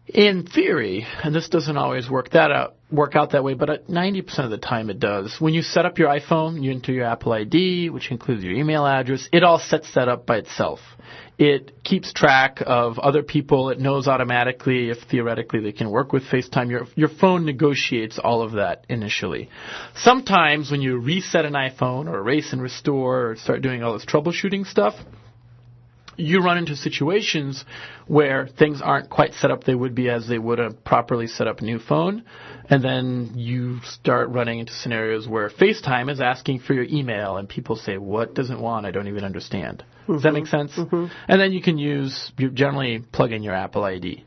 [0.07, 3.79] in theory, and this doesn't always work that out work out that way, but uh,
[3.89, 5.37] 90% of the time it does.
[5.39, 8.87] When you set up your iPhone, you enter your Apple ID, which includes your email
[8.87, 9.29] address.
[9.33, 10.81] It all sets that up by itself.
[11.39, 13.71] It keeps track of other people.
[13.71, 16.69] It knows automatically if theoretically they can work with FaceTime.
[16.69, 19.49] Your your phone negotiates all of that initially.
[19.95, 24.05] Sometimes when you reset an iPhone or erase and restore or start doing all this
[24.05, 24.95] troubleshooting stuff,
[26.19, 27.65] you run into situations
[28.07, 31.47] where things aren't quite set up they would be as they would a properly set
[31.47, 32.25] up new phone,
[32.69, 37.49] and then you start running into scenarios where FaceTime is asking for your email, and
[37.49, 38.85] people say, "What does it want?
[38.85, 40.35] I don't even understand." Does that mm-hmm.
[40.35, 40.73] make sense?
[40.73, 41.07] Mm-hmm.
[41.29, 44.25] And then you can use you generally plug in your Apple ID.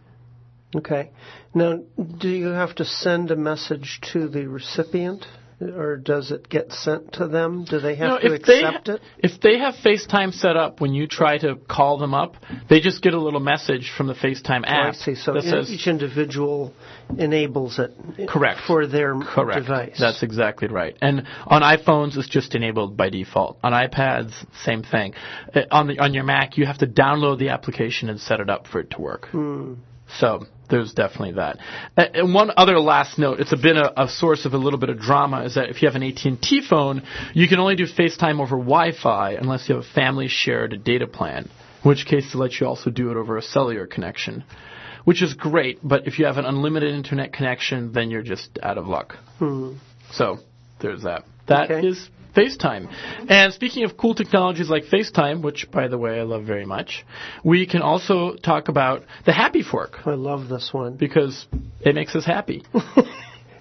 [0.75, 1.11] Okay.
[1.53, 1.81] Now,
[2.17, 5.25] do you have to send a message to the recipient,
[5.61, 7.65] or does it get sent to them?
[7.65, 9.01] Do they have No, to if they accept it?
[9.19, 12.35] if they have FaceTime set up when you try to call them up,
[12.69, 15.15] they just get a little message from the FaceTime Oh, I app see.
[15.15, 16.73] So that in- says each individual
[17.17, 17.91] enables it
[18.27, 18.61] Correct.
[18.65, 19.59] for their correct.
[19.61, 19.97] device.
[19.99, 20.97] That's exactly right.
[21.01, 23.57] And on iPhones, it's just enabled by default.
[23.63, 25.13] On iPads, same thing.
[25.53, 28.49] Uh, On the on your Mac, you have to download the application and set it
[28.49, 29.27] up for it to work.
[29.27, 29.73] Hmm.
[30.19, 31.59] So there's definitely that.
[31.95, 34.99] And one other last note, it's been a, a source of a little bit of
[34.99, 37.03] drama, is that if you have an AT&T phone,
[37.33, 41.43] you can only do FaceTime over Wi-Fi unless you have a family shared data plan,
[41.83, 44.43] in which case they let you also do it over a cellular connection,
[45.03, 45.79] which is great.
[45.83, 49.17] But if you have an unlimited internet connection, then you're just out of luck.
[49.37, 49.73] Hmm.
[50.13, 50.39] So
[50.79, 51.25] there's that.
[51.47, 52.20] That is Okay.
[52.35, 52.87] FaceTime.
[53.29, 57.05] And speaking of cool technologies like FaceTime, which by the way I love very much,
[57.43, 60.95] we can also talk about the HAPIfork I love this one.
[60.95, 61.45] because
[61.81, 62.63] it makes us happy.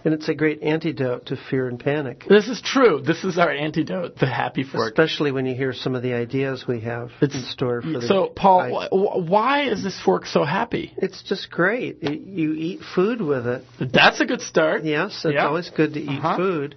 [0.03, 2.25] And it's a great antidote to fear and panic.
[2.27, 3.03] this is true.
[3.07, 4.87] This is our antidote, the HAPIfork.
[4.87, 8.29] Especially when you hear some of the ideas we have in store for the So,
[8.35, 10.95] Paul, wh- wh- why is this fork so happy?
[10.97, 11.99] It's just great.
[12.01, 13.63] It, you eat food with it.
[13.79, 14.85] That's a good start.
[14.85, 15.47] Yes, it's Yeah.
[15.47, 16.37] always good to eat Uh-huh.
[16.39, 16.77] food.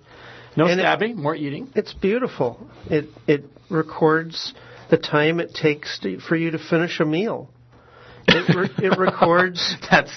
[0.56, 1.70] No and it- stabbing, more eating.
[1.76, 2.68] It's beautiful.
[2.89, 4.54] It it records
[4.89, 7.50] the time it takes to, for you to finish a meal.
[8.28, 10.12] It, re- it records That's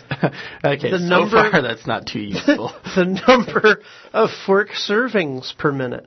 [0.64, 0.90] okay.
[0.90, 2.72] The so number- far, that's not too useful.
[2.96, 6.06] the number of fork servings per minute.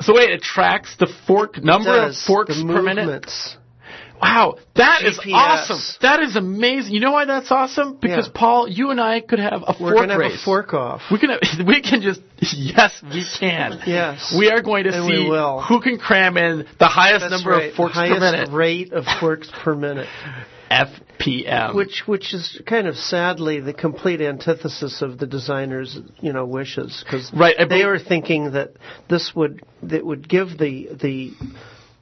[0.00, 3.30] so wait, it tracks the fork number of forks per minute.
[4.20, 5.32] Wow, that is GPS.
[5.34, 5.78] awesome.
[6.02, 6.94] That is amazing.
[6.94, 7.98] You know why that's awesome?
[8.00, 8.32] Because Yeah.
[8.40, 11.02] Paul, you and I could have a We're fork to have a fork off.
[11.10, 14.34] We can have, we can just yes we can Yes.
[14.38, 15.26] we are going to And see
[15.68, 17.70] who can cram in the highest That's number right.
[17.70, 20.08] of forks highest per minute rate of forks per minute.
[20.70, 26.44] FPM which which is kind of sadly the complete antithesis of the designer's you know
[26.44, 28.70] wishes because Right, they were thinking that
[29.08, 31.32] this would that would give the the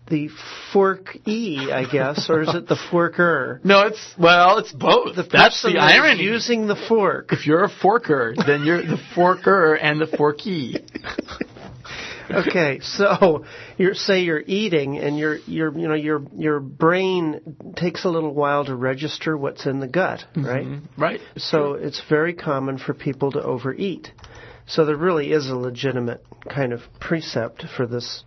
[0.07, 0.29] the
[0.73, 3.61] fork e I guess or is it the forker?
[3.65, 5.17] No it's well it's both.
[5.17, 6.23] The that's the irony.
[6.23, 7.33] using the fork.
[7.33, 10.85] If you're a forker then you're the forker and the forky
[12.31, 13.45] okay so
[13.79, 18.35] you're say you're eating and your your you know your your brain takes a little
[18.35, 20.47] while to register what's in the gut mm-hmm.
[20.47, 20.81] right?
[20.97, 21.21] Right.
[21.37, 24.11] So it's very common for people to overeat.
[24.67, 28.25] So there really is a legitimate kind of precept for this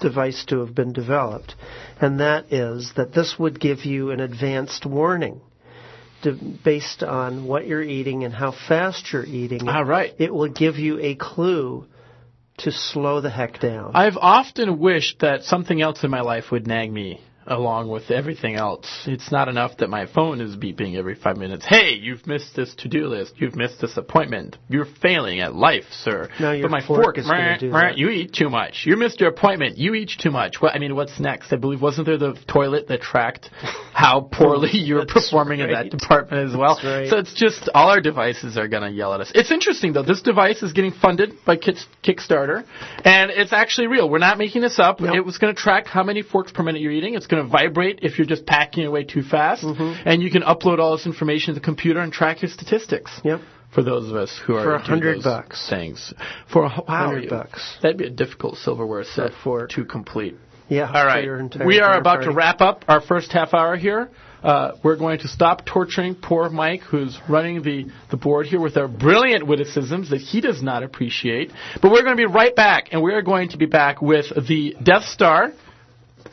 [0.00, 1.54] device to have been developed,
[2.00, 5.40] and that is that this would give you an advanced warning
[6.64, 9.68] based on what you're eating and how fast you're eating.
[9.68, 10.12] All ah, right.
[10.18, 11.86] It will give you a clue
[12.58, 13.92] to slow the heck down.
[13.94, 18.56] I've often wished that something else in my life would nag me along with everything
[18.56, 18.86] else.
[19.06, 21.64] It's not enough that my phone is beeping every five minutes.
[21.66, 23.34] Hey, you've missed this to-do list.
[23.36, 24.56] You've missed this appointment.
[24.68, 26.28] You're failing at life, sir.
[26.40, 27.98] Now your but my fork fork, is gonna meh, do that.
[27.98, 28.82] You eat too much.
[28.84, 29.78] You missed your appointment.
[29.78, 30.60] You eat too much.
[30.60, 31.52] What I mean, what's next?
[31.52, 33.50] I believe wasn't there the toilet that tracked
[33.92, 36.78] how poorly you were That's performing in that department as well?
[36.82, 37.08] Right.
[37.08, 39.32] So it's just all our devices are going to yell at us.
[39.34, 40.02] It's interesting though.
[40.02, 42.64] This device is getting funded by Kickstarter,
[43.04, 44.08] and it's actually real.
[44.08, 45.00] We're not making this up.
[45.00, 45.14] Yep.
[45.14, 47.14] It was going to track how many forks per minute you're eating.
[47.14, 50.08] It's going to vibrate if you're just packing away too fast, Mm-hmm.
[50.08, 53.20] and you can upload all this information to the computer and track your statistics.
[53.24, 53.40] Yep.
[53.74, 55.68] For those of us who are For a hundred bucks.
[55.68, 56.14] things,
[56.50, 57.76] for a wow, 100 bucks.
[57.82, 59.70] That'd be a difficult silverware set fork.
[59.70, 60.36] to complete.
[60.68, 60.86] Yeah.
[60.86, 61.66] All for right.
[61.66, 64.08] We are about to wrap up our first half hour here.
[64.42, 68.76] Uh, we're going to stop torturing poor Mike, who's running the, the board here with
[68.76, 71.50] our brilliant witticisms that he does not appreciate.
[71.82, 74.26] But we're going to be right back, and we are going to be back with
[74.48, 75.52] the Death Star.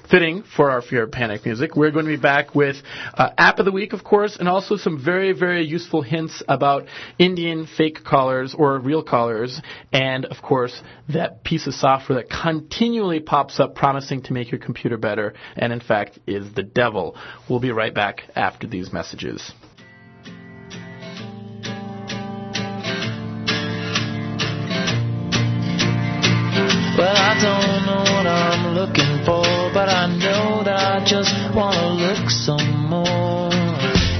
[0.09, 1.75] Fitting for our Fear of Panic music.
[1.75, 2.75] We're going to be back with
[3.13, 6.85] uh, App of the Week, of course, and also some very, very useful hints about
[7.17, 9.61] Indian fake callers or real callers,
[9.93, 14.59] and of course, that piece of software that continually pops up promising to make your
[14.59, 17.15] computer better, and in fact is the devil.
[17.49, 19.53] We'll be right back after these messages.
[26.97, 29.41] Well, I don't know what I'm looking for,
[29.73, 33.49] but I know that I just want to look some more.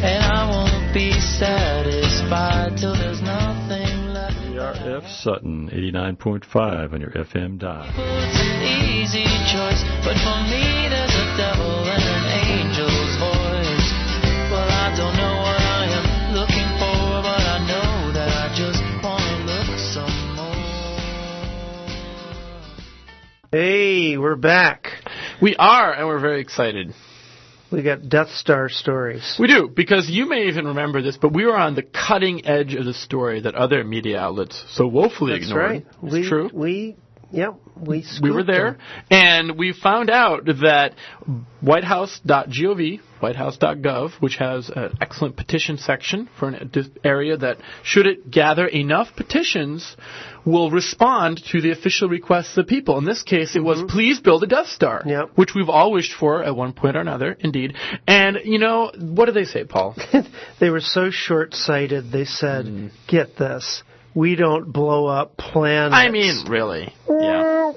[0.02, 4.34] And I won't be satisfied till there's nothing left.
[4.54, 7.86] KVRF Sutton, 89.5 on your FM dial.
[7.94, 12.26] It's an easy choice, but for me there's a devil and an
[12.58, 13.03] angel's
[23.54, 24.88] Hey, we're back.
[25.40, 26.92] We are, and we're very excited.
[27.72, 29.38] We got Death Star stories.
[29.40, 32.74] We do, because you may even remember this, but we were on the cutting edge
[32.74, 35.70] of the story that other media outlets so woefully That's ignored.
[35.70, 35.86] right.
[36.02, 36.50] It's we, true.
[36.52, 36.96] We,
[37.34, 38.06] yeah, we.
[38.22, 38.80] we were there, them.
[39.10, 40.94] and we found out that
[41.62, 46.72] whitehouse.gov, whitehouse.gov, which has an excellent petition section for an
[47.04, 49.96] area that, should it gather enough petitions,
[50.46, 52.98] will respond to the official requests of the people.
[52.98, 55.32] In this case, it was please build a Death Star, Yep.
[55.36, 57.76] which we've all wished for at one point or another, indeed.
[58.08, 59.96] And, you know, what do they say, Paul?
[60.60, 62.12] They were so short-sighted.
[62.12, 62.92] They said, Mm.
[63.08, 63.84] "Get this,
[64.16, 66.94] we don't blow up planets." I mean, really.
[67.10, 67.72] Yeah.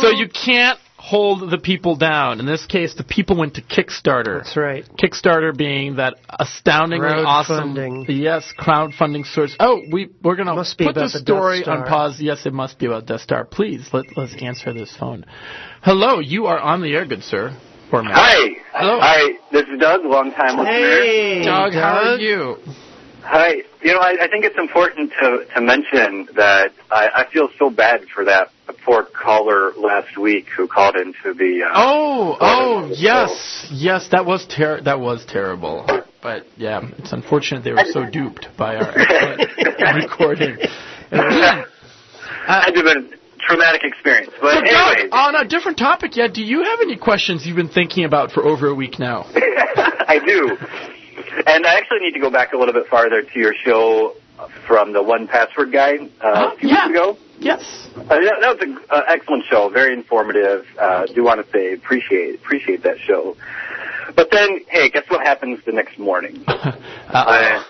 [0.00, 2.40] So you can't hold the people down.
[2.40, 4.42] In this case, the people went to Kickstarter.
[4.42, 4.84] That's right.
[4.98, 8.04] Kickstarter being that astoundingly awesome, Crowdfunding.
[8.08, 9.54] yes, crowdfunding source.
[9.60, 11.78] Oh, we we're gonna Must be put the about the story Star.
[11.78, 12.20] on pause.
[12.20, 13.44] Yes, it must be about Death Star.
[13.44, 15.24] Please let let's answer this phone.
[15.82, 17.56] Hello, you are on the air, good sir.
[17.92, 18.48] Hi.
[18.74, 18.98] Hello.
[19.00, 19.38] Hi.
[19.52, 20.72] This is Doug, long time listener.
[20.72, 22.56] Hey, Doug, how are you?
[23.28, 23.54] Hi.
[23.82, 27.70] You know, I, I think it's important to to mention that I, I feel so
[27.70, 28.50] bad for that
[28.84, 31.64] poor caller last week who called into the.
[31.64, 35.86] Uh, Oh, oh, yes, yes, that was ter- that was terrible.
[36.22, 38.92] But yeah, it's unfortunate they were so duped by our
[39.94, 40.56] recording.
[41.10, 41.66] to
[42.46, 44.32] have been a traumatic experience.
[44.40, 47.56] But So, anyway, Doug, on a different topic, yeah, do you have any questions you've
[47.56, 49.26] been thinking about for over a week now?
[49.34, 50.56] I do.
[51.46, 54.14] And I actually need to go back a little bit farther to your show
[54.66, 56.86] from the one password guy uh, a few yeah.
[56.86, 57.18] weeks ago.
[57.38, 57.88] Yes.
[57.96, 60.66] Uh, that, that was an uh, excellent show, very informative.
[60.78, 63.36] Uh, do want to say appreciate appreciate that show.
[64.14, 66.44] But then, hey, guess what happens the next morning?
[66.48, 67.64] I,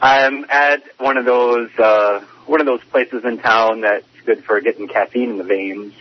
[0.00, 4.60] I'm at one of those uh, one of those places in town that's good for
[4.60, 5.92] getting caffeine in the veins,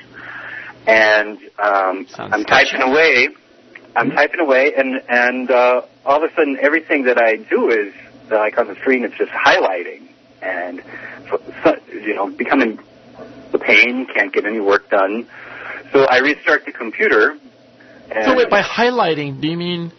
[0.88, 2.72] and um, Sounds I'm sketchy.
[2.78, 3.30] typing away.
[3.96, 7.94] I'm typing away, and and uh, all of a sudden, everything that I do is
[8.32, 9.06] like on the screen.
[9.06, 10.08] It's just highlighting,
[10.42, 10.82] and
[11.94, 12.80] you know, becoming
[13.52, 14.08] the pain.
[14.08, 15.28] Can't get any work done.
[15.94, 17.38] So I restart the computer.
[18.12, 19.92] And, So wait, by highlighting, do you mean?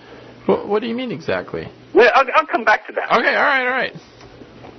[0.47, 1.69] What, what do you mean exactly?
[1.95, 3.13] well, I'll, I'll come back to that.
[3.13, 3.97] Okay, all right, all right.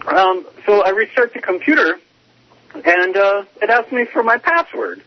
[0.07, 1.95] Um, so I restart the computer,
[2.73, 5.01] and uh, it asks me for my password.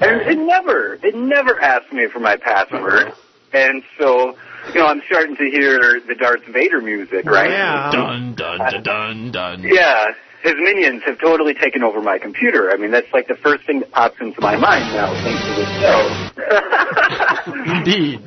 [0.00, 3.12] And it never, it never asks me for my password.
[3.52, 4.36] And so,
[4.74, 7.50] you know, I'm starting to hear the Darth Vader music, right?
[7.50, 7.90] Yeah.
[7.92, 9.62] Dun dun dun dun dun.
[9.62, 10.06] Yeah,
[10.42, 12.70] his minions have totally taken over my computer.
[12.70, 15.54] I mean, that's like the first thing that pops into my mind now, thanks to
[15.54, 17.52] this show.
[17.78, 18.26] Indeed.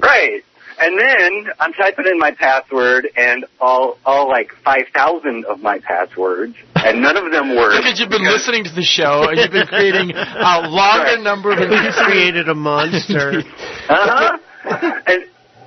[0.00, 0.42] right.
[0.76, 6.56] And then I'm typing in my password and all, all like 5,000 of my passwords,
[6.74, 7.74] and none of them work.
[7.80, 11.20] Because you've been listening to the show and you've been creating a longer Right.
[11.22, 13.44] number of You created a monster.
[13.88, 14.38] Uh-huh.
[15.06, 15.24] and,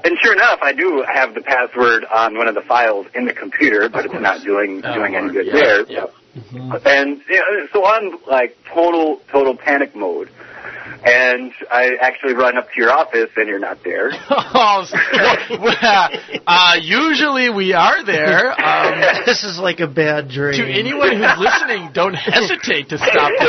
[0.07, 3.33] and sure enough, I do have the password on one of the files in the
[3.33, 5.85] computer, but it's not doing Oh, doing any good yeah, there.
[5.87, 6.05] yeah.
[6.85, 10.29] And you know, so I'm like total total panic mode.
[11.05, 14.11] And I actually run up to your office, and you're not there.
[14.29, 14.85] Oh,
[15.61, 16.09] well,
[16.47, 18.49] uh, usually we are there.
[18.51, 20.53] Um, this is like a bad dream.
[20.53, 23.47] to anyone who's listening, don't hesitate to stop in.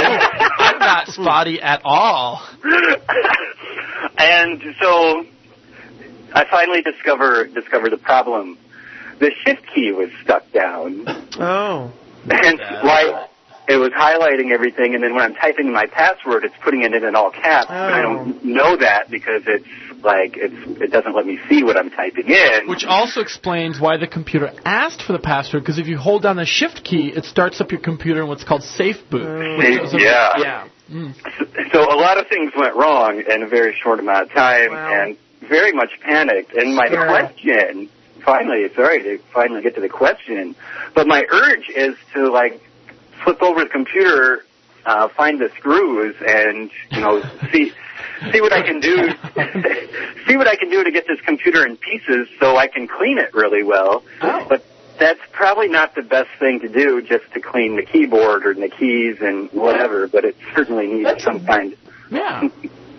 [0.59, 2.43] I'm not spotty at all.
[4.19, 5.25] and so
[6.35, 8.59] I finally discover discover the problem.
[9.19, 11.05] The shift key was stuck down.
[11.41, 11.93] Oh.
[12.31, 13.31] And like
[13.69, 17.15] it was highlighting everything, and then when I'm typing my password, it's putting it in
[17.15, 17.69] all caps.
[17.69, 19.67] And I don't know that because it's
[20.05, 22.69] like it's it doesn't let me see what I'm typing in.
[22.69, 26.37] Which also explains why the computer asked for the password, because if you hold down
[26.37, 29.59] the shift key, it starts up your computer in what's called safe boot.
[29.59, 30.29] which is a- Yeah.
[30.39, 30.69] Yeah.
[30.91, 31.15] Mm.
[31.73, 35.03] so a lot of things went wrong in a very short amount of time, Wow.
[35.03, 35.17] and
[35.49, 36.53] very much panicked.
[36.55, 37.07] And my Sure.
[37.07, 37.89] question,
[38.25, 40.55] finally, right to finally get to the question,
[40.95, 42.61] but my urge is to like
[43.25, 44.45] flip over the computer,
[44.87, 47.73] uh, find the screws, and you know see
[48.33, 49.09] see what I can do.
[50.27, 53.19] see what I can do to get this computer in pieces so I can clean
[53.19, 54.03] it really well.
[54.21, 54.47] Oh.
[54.49, 54.65] But
[54.99, 58.69] that's probably not the best thing to do just to clean the keyboard or the
[58.69, 61.77] keys and whatever, but it certainly needs That's a- some kind.
[62.11, 62.49] Yeah.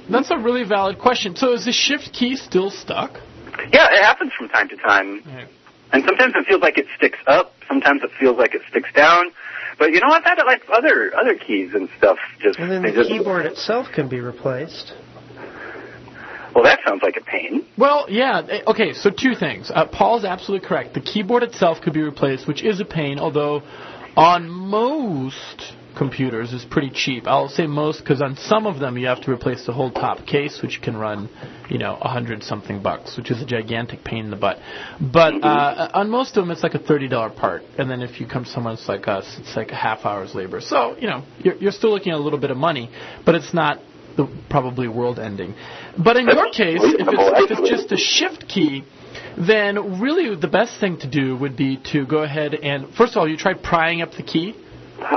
[0.09, 1.35] That's a really valid question.
[1.35, 3.13] So is the shift key still stuck?
[3.71, 5.21] Yeah, it happens from time to time.
[5.91, 7.53] and sometimes it feels like it sticks up.
[7.67, 9.31] Sometimes it feels like it sticks down.
[9.77, 12.17] But you know, I've had it like other other keys and stuff.
[12.41, 14.93] Just And then the just keyboard itself can be replaced.
[16.53, 17.65] well, that sounds like a pain.
[17.77, 18.61] Well, yeah.
[18.67, 19.71] Okay, so two things.
[19.73, 20.95] Uh, Paul's absolutely correct.
[20.95, 23.61] The keyboard itself could be replaced, which is a pain, although
[24.17, 27.27] on most computers is pretty cheap.
[27.27, 30.25] I'll say most because on some of them you have to replace the whole top
[30.25, 31.29] case, which can run,
[31.69, 34.57] you know, a hundred something bucks, which is a gigantic pain in the butt.
[34.99, 38.19] But uh, on most of them, it's like a thirty dollar part, and then if
[38.19, 40.61] you come to someone like us, it's like a half hour's labor.
[40.61, 42.89] So you know, you're, you're still looking at a little bit of money,
[43.25, 43.79] but it's not
[44.15, 45.55] the probably world ending.
[45.97, 48.83] But in your case, if it's, if it's just a shift key,
[49.37, 53.17] then really the best thing to do would be to go ahead and first of
[53.17, 54.55] all, you try prying up the key.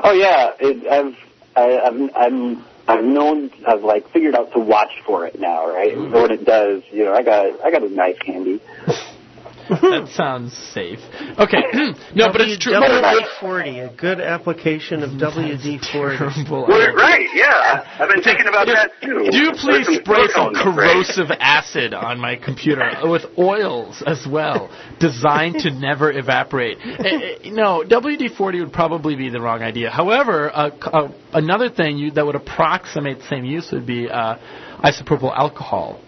[0.05, 1.17] Oh yeah, it, I've
[1.57, 5.95] I, I'm I'm I've known I've like figured out to watch for it now, right?
[5.95, 6.13] Mm-hmm.
[6.13, 8.61] So when it does, you know, I got I got a knife handy.
[9.81, 11.01] That sounds safe.
[11.39, 11.63] Okay,
[12.15, 12.75] no, but it's true.
[12.75, 16.19] WD-40, a good application of WD-40.
[16.19, 16.67] Terrible.
[16.69, 17.85] Well, right, yeah.
[17.99, 19.31] I've been thinking about that too.
[19.31, 20.93] Do you please some spray some silicone spray.
[20.93, 26.79] corrosive acid on my computer with oils as well, designed to never evaporate.
[26.83, 29.91] Eh, eh, no, WD-40 would probably be the wrong idea.
[29.91, 34.37] However, uh, uh, another thing you, that would approximate the same use would be uh,
[34.83, 36.01] isopropyl alcohol.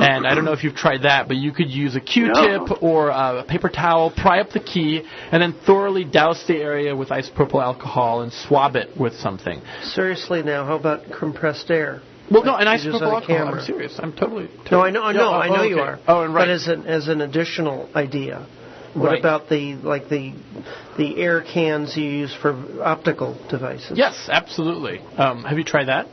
[0.00, 2.76] And I don't know if you've tried that, but you could use a Q-tip No.
[2.80, 7.08] or a paper towel, pry up the key, and then thoroughly douse the area with
[7.08, 9.60] isopropyl alcohol and swab it with something.
[9.82, 12.00] Seriously now, how about compressed air?
[12.30, 13.36] Well, no, and Like you use isopropyl on a alcohol.
[13.38, 13.60] camera.
[13.60, 13.98] I'm serious.
[13.98, 14.48] I'm totally.
[14.70, 15.98] No, I know, I know, oh, I know oh, you are.
[16.06, 16.42] Oh, and right.
[16.42, 18.46] But as an as an additional idea,
[18.94, 19.18] what Right.
[19.18, 20.34] about the like the
[20.98, 23.96] the air cans you use for optical devices?
[23.96, 25.00] yes, absolutely.
[25.16, 26.06] Um, have you tried that?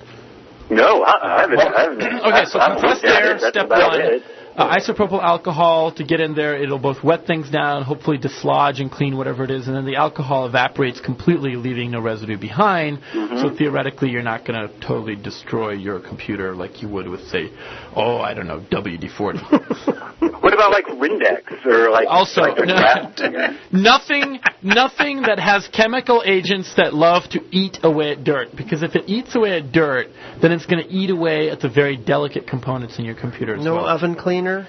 [0.69, 1.59] No, I, I haven't.
[1.59, 3.37] I haven't okay, so compressed air.
[3.39, 4.21] Step one.
[4.55, 6.55] Uh, isopropyl alcohol to get in there.
[6.55, 9.97] It'll both wet things down, hopefully dislodge and clean whatever it is, and then the
[9.97, 12.99] alcohol evaporates completely, leaving no residue behind.
[13.13, 13.41] Mm-hmm.
[13.41, 17.51] So theoretically, you're not going to totally destroy your computer like you would with, say,
[17.97, 20.41] oh, I don't know, WD-40.
[20.55, 26.73] What about like Windex or like Also, like no- nothing, nothing that has chemical agents
[26.77, 28.49] that love to eat away at dirt.
[28.55, 30.07] Because if it eats away at dirt,
[30.41, 33.65] then it's going to eat away at the very delicate components in your computer as
[33.65, 33.85] No well.
[33.85, 34.67] oven cleaner.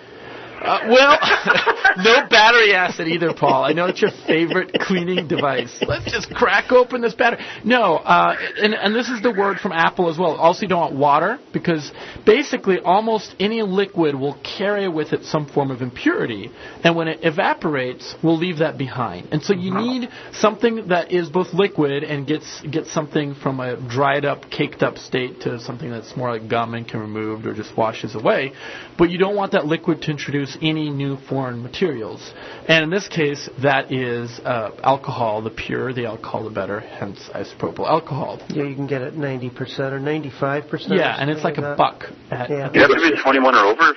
[0.61, 1.19] Uh, well,
[1.99, 3.65] no battery acid either, Paul.
[3.65, 5.77] I know it's your favorite cleaning device.
[5.87, 7.45] Let's just crack open this battery.
[7.65, 10.35] No, uh, and, and this is the word from Apple as well.
[10.35, 11.93] Also, you don't want water because
[12.25, 16.51] basically almost any liquid will carry with it some form of impurity,
[16.83, 19.29] and when it evaporates, we'll leave that behind.
[19.33, 23.77] And so you need something that is both liquid and gets gets something from a
[23.77, 27.47] dried up, caked up state to something that's more like gum and can be removed
[27.47, 28.53] or just washes away.
[28.99, 32.33] But you don't want that liquid to introduce any new foreign materials.
[32.69, 35.43] And in this case, that is uh, alcohol.
[35.43, 36.81] The purer the alcohol, the better.
[36.81, 38.41] Hence, isopropyl alcohol.
[38.49, 39.53] Yeah, you can get it 90%
[39.93, 40.89] or 95%.
[40.97, 41.77] Yeah, and it's like a that.
[41.79, 42.05] buck.
[42.31, 42.67] At, Yeah.
[42.67, 43.95] at You have to be 21 or over.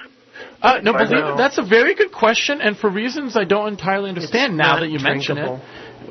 [0.61, 1.37] uh, no, I believe know.
[1.37, 4.89] that's a very good question, and for reasons I don't entirely understand It's now that
[4.89, 5.59] you mention it.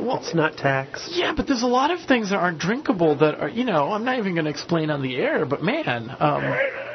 [0.01, 1.11] Well, It's not taxed.
[1.12, 4.05] yeah, but there's a lot of things that aren't drinkable that are, you know, I'm
[4.05, 6.42] not even going to explain on the air, but man, um,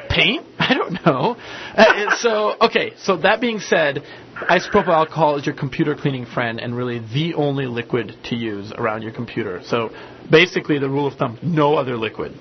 [0.08, 0.46] paint?
[0.58, 1.36] I don't know.
[1.38, 4.02] Uh, so, okay, so that being said,
[4.50, 9.02] isopropyl alcohol is your computer cleaning friend and really the only liquid to use around
[9.02, 9.60] your computer.
[9.64, 9.90] So
[10.30, 12.32] basically, the rule of thumb, no other liquid.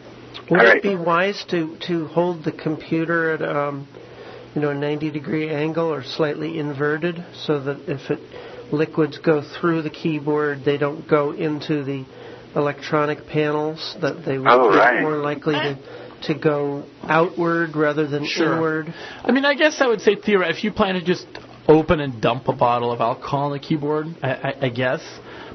[0.49, 3.87] Would All it be wise to, to hold the computer at um,
[4.53, 8.19] you know a 90 degree angle or slightly inverted so that if it
[8.73, 12.05] liquids go through the keyboard, they don't go into the
[12.55, 13.95] electronic panels.
[14.01, 15.77] That they would Oh, be more likely to
[16.23, 18.53] to go outward rather than Sure.
[18.53, 18.93] inward.
[19.23, 21.27] I mean, I guess I would say theoretically, if you plan to just
[21.67, 25.01] open and dump a bottle of alcohol on the keyboard, I, I, I guess.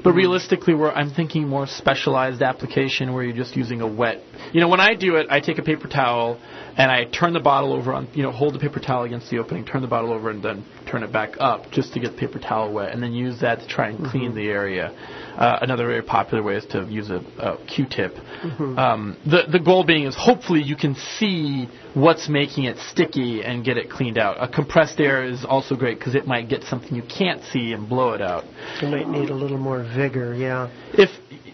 [0.01, 0.17] But mm-hmm.
[0.17, 4.21] realistically, where I'm thinking more specialized application where you're just using a wet.
[4.53, 6.39] You know, when I do it, I take a paper towel
[6.77, 9.39] and I turn the bottle over on, you know, hold the paper towel against the
[9.39, 12.17] opening, turn the bottle over, and then turn it back up just to get the
[12.17, 14.37] paper towel wet, and then use that to try and clean mm-hmm.
[14.37, 14.95] the area.
[15.39, 18.13] Uh, another very popular way is to use a, a Q-tip.
[18.59, 23.63] Um, the the goal being is hopefully you can see what's making it sticky and
[23.63, 24.35] get it cleaned out.
[24.43, 27.87] A compressed air is also great because it might get something you can't see and
[27.87, 28.43] blow it out.
[28.81, 30.35] You might need a little more vigor.
[30.35, 30.69] Yeah.
[30.91, 31.09] If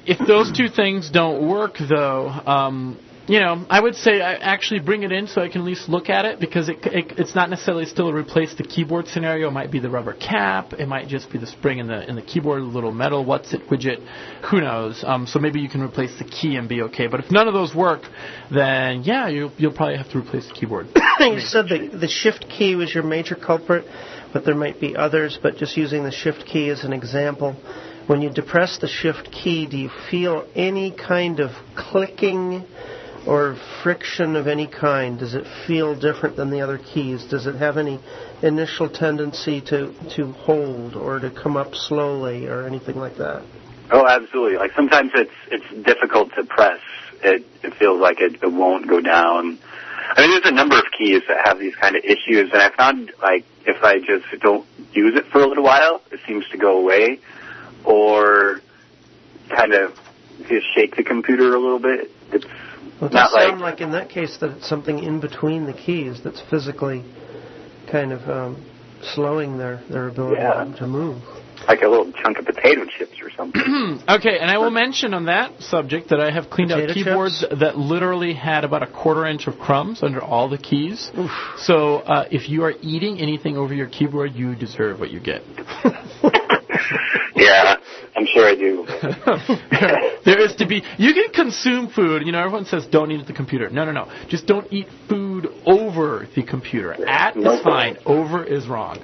[0.07, 2.97] if those two things don't work though, um,
[3.27, 5.89] you know, I would say I actually bring it in so I can at least
[5.89, 9.47] look at it because it, it it's not necessarily still replace the keyboard scenario.
[9.47, 10.73] It might be the rubber cap.
[10.73, 13.53] It might just be the spring in the in the keyboard, the little metal what's
[13.53, 14.05] it widget.
[14.51, 15.03] Who knows?
[15.05, 17.07] Um, so maybe you can replace the key and be okay.
[17.07, 18.01] But if none of those work,
[18.53, 20.87] then yeah, you you'll probably have to replace the keyboard.
[21.19, 23.85] you said the the shift key was your major culprit.
[24.33, 25.39] but there might be others.
[25.41, 27.55] But just using the shift key as an example,
[28.05, 32.65] when you depress the shift key, do you feel any kind of clicking
[33.25, 35.19] or friction of any kind?
[35.19, 37.25] Does it feel different than the other keys?
[37.25, 37.99] Does it have any
[38.41, 43.43] initial tendency to, to hold or to come up slowly or anything like that?
[43.91, 44.57] Oh, absolutely.
[44.57, 46.79] Like sometimes it's it's difficult to press.
[47.23, 49.59] It it feels like it, it won't go down.
[50.17, 52.69] I mean, there's a number of keys that have these kind of issues, and I
[52.75, 56.57] found like if I just don't use it for a little while, it seems to
[56.57, 57.19] go away,
[57.83, 58.61] or
[59.49, 59.99] kind of
[60.47, 62.11] just shake the computer a little bit.
[62.31, 62.45] It's
[63.01, 65.65] Well, it not does like sound like in that case that it's something in between
[65.65, 67.03] the keys that's physically
[67.91, 68.65] kind of um,
[69.01, 70.73] slowing their, their ability Yeah.
[70.79, 71.21] to move.
[71.67, 73.61] like a little chunk of potato chips or something.
[74.09, 77.41] Okay, and I will mention on that subject that I have cleaned out Potato keyboards
[77.41, 77.59] chips?
[77.59, 81.11] that literally had about a quarter inch of crumbs under all the keys.
[81.57, 85.41] So uh, if you are eating anything over your keyboard, you deserve what you get.
[87.35, 87.74] yeah,
[88.15, 88.85] I'm sure I do.
[90.25, 90.83] there is to be.
[90.97, 92.25] You can consume food.
[92.25, 93.69] You know, everyone says don't eat at the computer.
[93.69, 94.11] No, no, no.
[94.29, 96.93] Just don't eat food over the computer.
[97.07, 97.97] At is fine.
[98.05, 98.99] Over is wrong.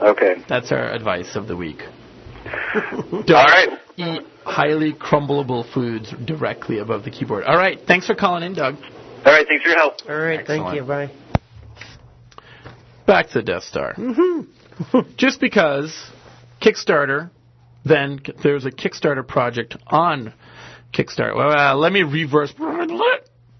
[0.00, 0.36] Okay.
[0.48, 1.80] That's our advice of the week.
[2.44, 3.78] All right.
[3.96, 7.44] Eat highly crumbleable foods directly above the keyboard.
[7.44, 7.78] All right.
[7.86, 8.76] Thanks for calling in, Doug.
[9.24, 9.46] All right.
[9.46, 9.94] Thanks for your help.
[10.08, 10.84] All right, thank you.
[10.84, 11.10] Bye.
[13.06, 13.94] Back to the Death Star.
[13.94, 15.00] Mm-hmm.
[15.16, 15.94] Just because
[16.62, 17.30] Kickstarter,
[17.84, 20.34] then there's a Kickstarter project on
[20.92, 21.34] Kickstarter.
[21.36, 22.52] Well, uh, let me reverse.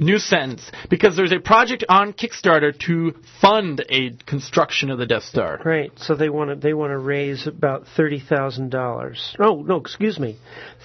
[0.01, 0.71] New sentence.
[0.89, 5.61] Because there's a project on Kickstarter to fund a construction of the Death Star.
[5.63, 5.93] Right.
[5.97, 9.37] So they want to they want to raise about thirty thousand dollars.
[9.39, 10.39] Oh no, excuse me,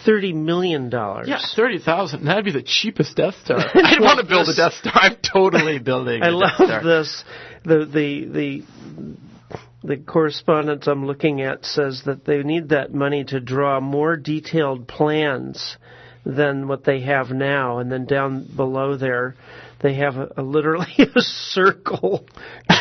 [0.06, 1.30] thirty million dollars.
[1.30, 2.26] Yeah, thirty thousand.
[2.26, 3.58] That'd be the cheapest Death Star.
[3.60, 4.92] I'd want to build a Death Star.
[4.94, 6.22] I'm totally building.
[6.22, 6.84] I a love Death Star.
[6.84, 7.24] this.
[7.64, 8.64] The the the
[9.86, 14.88] the correspondence I'm looking at says that they need that money to draw more detailed
[14.88, 15.78] plans
[16.26, 19.36] than what they have now, and then down below there.
[19.82, 22.26] They have a, a literally a circle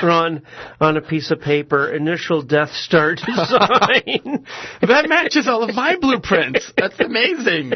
[0.00, 0.42] drawn
[0.80, 1.92] on a piece of paper.
[1.92, 4.46] Initial Death Star design.
[4.80, 6.72] That matches all of my blueprints.
[6.76, 7.74] That's amazing.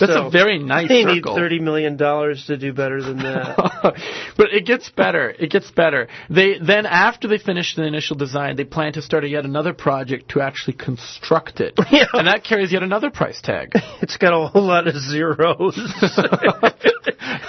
[0.00, 3.56] That's So, a very nice They need thirty million dollars to do better than that.
[4.36, 5.28] but it gets better.
[5.38, 6.08] It gets better.
[6.30, 9.74] They then after they finish the initial design, they plan to start a yet another
[9.74, 12.06] project to actually construct it, Yeah.
[12.14, 13.72] and that carries yet another price tag.
[14.02, 15.76] it's got a whole lot of zeros.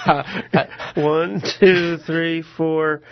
[0.96, 3.02] One, two, three, four,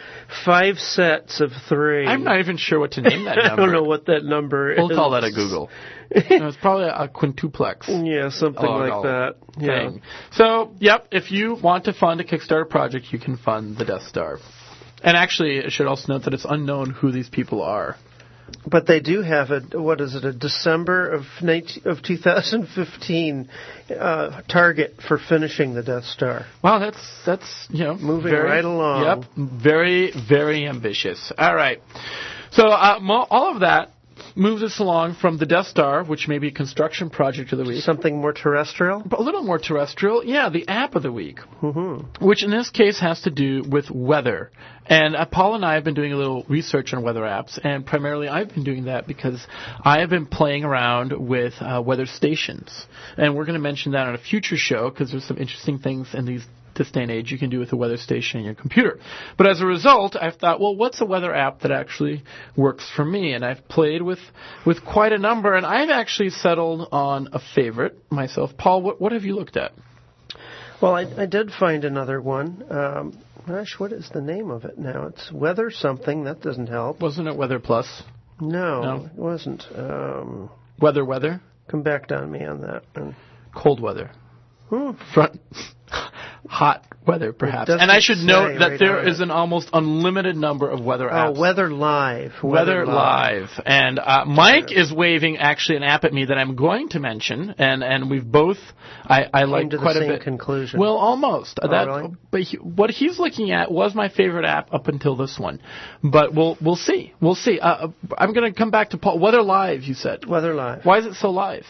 [0.45, 3.83] five sets of 3 I'm not even sure what to name that I don't know
[3.83, 4.79] what that number is.
[4.79, 5.69] We'll call that a googol.
[6.13, 7.87] No, it's probably a, a quintuplex.
[8.05, 9.03] Yeah, something Oh, like no.
[9.03, 9.35] that.
[9.59, 9.91] Yeah.
[9.91, 10.03] thing.
[10.33, 14.03] So, yep, if you want to fund a Kickstarter project, you can fund the Death
[14.03, 14.39] Star.
[15.05, 17.97] And actually, I should also note that it's unknown who these people are.
[18.67, 20.25] But they do have a what is it?
[20.25, 23.49] A December of 19, of 2015
[23.99, 26.47] uh, target for finishing the Death Star.
[26.63, 29.25] Wow, that's that's you know Moving very- right along.
[29.37, 31.33] Yep, very very ambitious.
[31.37, 31.81] All right,
[32.53, 32.99] so uh,
[33.31, 33.91] all of that
[34.41, 37.65] moves us along from the Death Star, which may be a construction project of the
[37.65, 39.03] week, Something more terrestrial.
[39.05, 40.25] but a little more terrestrial.
[40.25, 42.25] Yeah, the app of the week, Mm-hmm.
[42.25, 44.51] which in this case has to do with weather.
[44.87, 47.85] And uh, Paul and I have been doing a little research on weather apps, and
[47.87, 49.47] primarily I've been doing that because
[49.85, 52.87] I have been playing around with uh, weather stations,
[53.17, 56.09] and we're going to mention that on a future show because there's some interesting things
[56.15, 56.45] in these
[56.81, 58.99] this day and age you can do with a weather station in your computer.
[59.37, 62.23] But as a result, I've thought, well, what's a weather app that actually
[62.57, 63.35] works for me?
[63.35, 64.19] And I've played with
[64.67, 68.51] with quite a number, and I've actually settled on a favorite myself.
[68.57, 69.73] Paul, what, what have you looked at?
[70.81, 72.65] Well, I, I did find another one.
[72.71, 75.07] Um, gosh, what is the name of it now?
[75.09, 76.25] It's Weather something.
[76.25, 77.01] That doesn't help.
[77.03, 78.03] Wasn't it Weather Plus?
[78.41, 79.05] No, No.
[79.05, 79.67] it wasn't.
[79.77, 80.49] Um,
[80.81, 82.85] Weather, weather, come back on me on that.
[82.95, 83.15] one.
[83.55, 84.11] cold weather,
[84.71, 84.93] Hmm.
[85.13, 85.39] front,
[86.49, 87.71] hot weather, perhaps.
[87.71, 89.25] And I should note that right there on is it.
[89.25, 91.37] an almost unlimited number of weather apps.
[91.37, 91.41] Oh.
[91.41, 92.33] Weather Live.
[92.43, 93.49] Weather Live.
[93.65, 97.55] And uh, Mike is waving actually an app at me that I'm going to mention,
[97.59, 98.59] and, and we've both
[99.05, 100.23] I, I like to the quite a same bit.
[100.23, 100.81] conclusion.
[100.81, 101.59] Well, almost.
[101.63, 102.15] Oh, that, really?
[102.31, 105.61] But he, what he's looking at was my favorite app up until this one,
[106.03, 107.13] but we'll we'll see.
[107.21, 107.59] We'll see.
[107.61, 109.19] Uh, I'm going to come back to Paul.
[109.19, 110.27] Weather Live, you said.
[110.27, 110.85] Weather Live.
[110.85, 111.65] Why is it so live?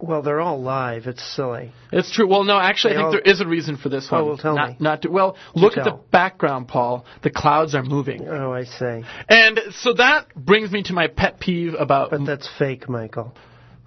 [0.00, 1.06] Well, they're all live.
[1.08, 1.72] It's silly.
[1.90, 2.28] It's true.
[2.28, 4.26] Well, no, actually, They I think all- there is a reason for this Oh, one.
[4.26, 4.76] well, tell not, me.
[4.78, 7.04] Not to, well, look at the background, Paul.
[7.22, 9.02] The clouds are moving, Oh, I see.
[9.28, 12.10] and so that brings me to my pet peeve about.
[12.10, 13.34] But that's fake, Michael.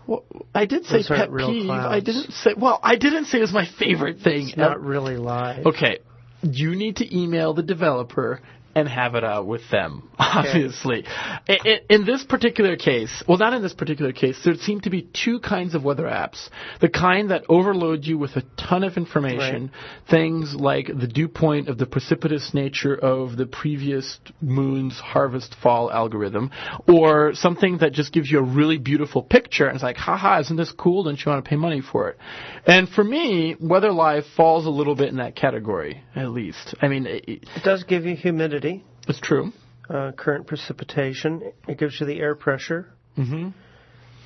[0.05, 1.69] Well, I did say Those pet peeve.
[1.69, 2.55] I didn't say.
[2.57, 4.49] Well, I didn't say it was my favorite thing.
[4.49, 5.65] It's not really live.
[5.65, 5.99] Okay,
[6.41, 8.41] you need to email the developer
[8.75, 11.03] and have it out with them, obviously.
[11.07, 14.89] I- I- In this particular case, well, not in this particular case, there seem to
[14.89, 16.49] be two kinds of weather apps.
[16.79, 19.71] The kind that overload you with a ton of information,
[20.09, 25.91] things like the dew point of the precipitous nature of the previous moon's harvest fall
[25.91, 26.51] algorithm,
[26.87, 30.55] or something that just gives you a really beautiful picture and it's like, haha, isn't
[30.57, 31.03] this cool?
[31.03, 32.17] Don't you want to pay money for it?
[32.65, 36.75] And for me, Weather Live falls a little bit in that category, at least.
[36.81, 38.70] I mean, it, It does give you humidity,
[39.07, 39.51] it's true.
[39.89, 41.51] uh, current precipitation.
[41.67, 43.49] It gives you the air pressure hmm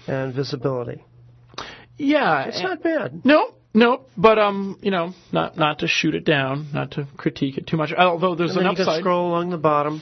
[0.07, 1.03] and visibility.
[1.97, 3.21] Yeah, It's not bad.
[3.25, 7.57] No, no, but um, you know, not not to shoot it down, not to critique
[7.57, 7.91] it too much.
[7.93, 8.99] Although there's And an you can upside.
[9.01, 10.01] scroll along the bottom.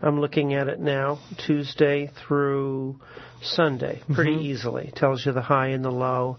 [0.00, 2.98] I'm looking at it now, Tuesday through
[3.42, 4.40] Sunday, pretty Mm-hmm.
[4.40, 4.92] easily.
[4.96, 6.38] Tells you the high and the low,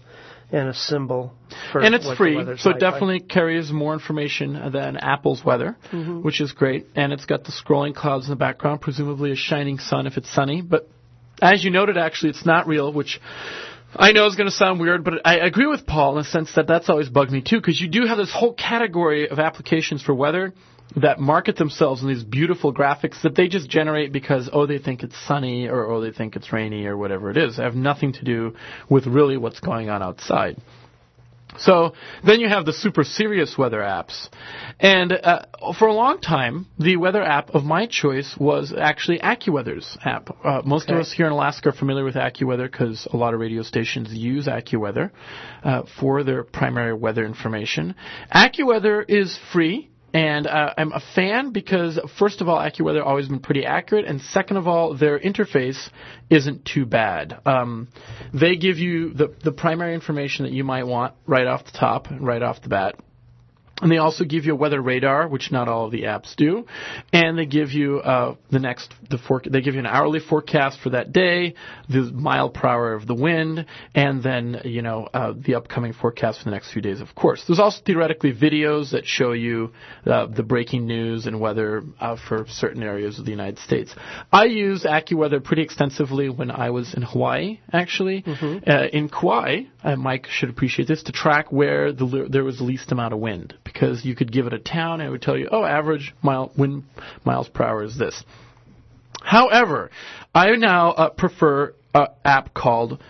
[0.54, 1.32] and a symbol
[1.72, 2.78] for and it's free, so it like.
[2.80, 6.22] definitely carries more information than Apple's weather, Mm-hmm.
[6.22, 6.86] which is great.
[6.94, 10.32] And it's got the scrolling clouds in the background, presumably a shining sun if it's
[10.32, 10.62] sunny.
[10.62, 10.88] But
[11.42, 13.20] as you noted, actually, it's not real, which
[13.96, 16.54] I know is going to sound weird, but I agree with Paul in the sense
[16.54, 20.02] that that's always bugged me too, because you do have this whole category of applications
[20.02, 20.52] for weather
[20.96, 25.02] that market themselves in these beautiful graphics that they just generate because oh they think
[25.02, 27.56] it's sunny or oh they think it's rainy or whatever it is.
[27.56, 28.54] They have nothing to do
[28.88, 30.56] with really what's going on outside.
[31.58, 31.92] So
[32.24, 34.28] then you have the super serious weather apps.
[34.80, 35.44] And uh,
[35.78, 40.30] for a long time, the weather app of my choice was actually AccuWeather's app.
[40.44, 43.40] Uh, most of us here in Alaska are familiar with AccuWeather because a lot of
[43.40, 45.10] radio stations use AccuWeather
[45.62, 47.94] uh, for their primary weather information.
[48.34, 49.90] AccuWeather is free.
[50.14, 54.20] And uh, I'm a fan because, first of all, AccuWeather always been pretty accurate, and
[54.20, 55.90] second of all, their interface
[56.30, 57.40] isn't too bad.
[57.44, 57.88] Um,
[58.32, 62.06] they give you the the primary information that you might want right off the top,
[62.20, 62.94] right off the bat.
[63.82, 66.64] And they also give you a weather radar, which not all of the apps do,
[67.12, 70.78] and they give you uh, the next the for, they give you an hourly forecast
[70.80, 71.54] for that day,
[71.88, 76.38] the mile per hour of the wind, and then you know uh, the upcoming forecast
[76.38, 77.00] for the next few days.
[77.00, 79.72] Of course, there's also theoretically videos that show you
[80.06, 83.92] uh, the breaking news and weather uh, for certain areas of the United States.
[84.32, 88.22] I use AccuWeather pretty extensively when I was in Hawaii, actually.
[88.66, 92.64] Uh, in Kauai, uh, Mike should appreciate this to track where the there was the
[92.64, 95.36] least amount of wind because you could give it a town and it would tell
[95.36, 96.84] you, oh, average mile wind
[97.24, 98.22] miles per hour is this.
[99.22, 99.90] However,
[100.34, 103.00] I now uh, prefer an app called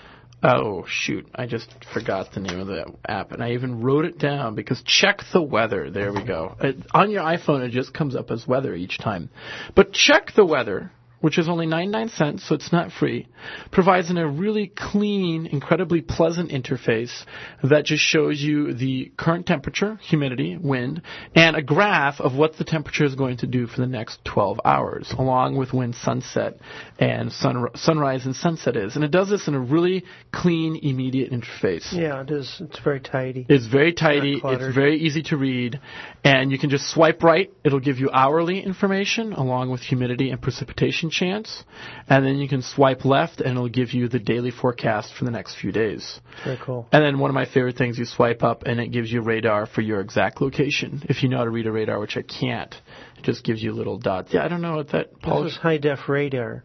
[0.46, 1.26] Oh shoot!
[1.34, 4.82] I just forgot the name of the app, and I even wrote it down because
[4.84, 5.90] check the weather.
[5.90, 6.54] There we go.
[6.60, 9.30] It, on your iPhone, it just comes up as weather each time.
[9.74, 10.92] But check the weather,
[11.24, 13.26] which is only 99 cents, so it's not free,
[13.70, 17.24] provides in a really clean, incredibly pleasant interface
[17.62, 21.00] that just shows you the current temperature, humidity, wind,
[21.34, 24.60] and a graph of what the temperature is going to do for the next 12
[24.66, 26.58] hours, along with when sunset
[26.98, 28.94] and sun, sunrise and sunset is.
[28.94, 31.90] And it does this in a really clean, immediate interface.
[31.90, 32.60] Yeah, it is.
[32.60, 33.46] It's very tidy.
[33.48, 34.42] It's very tidy.
[34.42, 34.68] cluttered.
[34.68, 35.80] It's very easy to read,
[36.22, 37.50] and you can just swipe right.
[37.64, 41.64] It'll give you hourly information along with humidity and precipitation chance,
[42.08, 45.30] and then you can swipe left, and it'll give you the daily forecast for the
[45.30, 46.20] next few days.
[46.44, 46.88] Very cool.
[46.92, 49.66] And then one of my favorite things, you swipe up, and it gives you radar
[49.66, 51.02] for your exact location.
[51.08, 52.74] If you know how to read a radar, which I can't,
[53.18, 54.34] it just gives you little dots.
[54.34, 55.20] Yeah, I don't know what that.
[55.22, 56.64] Paul, This is high def radar.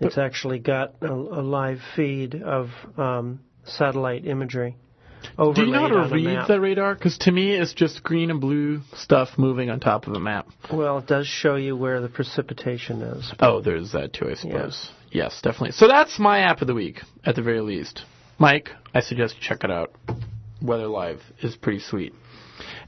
[0.00, 4.76] It's actually got a, a live feed of um, satellite imagery.
[5.36, 6.94] Do you know how to read the radar?
[6.94, 10.48] Because to me, it's just green and blue stuff moving on top of a map.
[10.72, 13.32] Well, it does show you where the precipitation is.
[13.40, 14.90] Oh, there's that too, I suppose.
[15.10, 15.72] Yes, definitely.
[15.72, 18.04] So that's my app of the week, at the very least.
[18.38, 19.92] Mike, I suggest you check it out.
[20.60, 22.14] Weather Live is pretty sweet.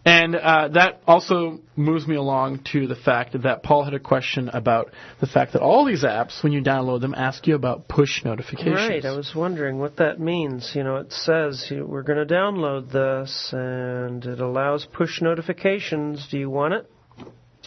[0.05, 4.51] And uh, that also moves me along to the fact that Paul had a question
[4.51, 8.25] about the fact that all these apps, when you download them, ask you about push
[8.25, 8.75] notifications.
[8.75, 10.73] Right, I was wondering what that means.
[10.75, 16.29] You know, it says we're going to download this and it allows push notifications.
[16.31, 16.91] Do you want it?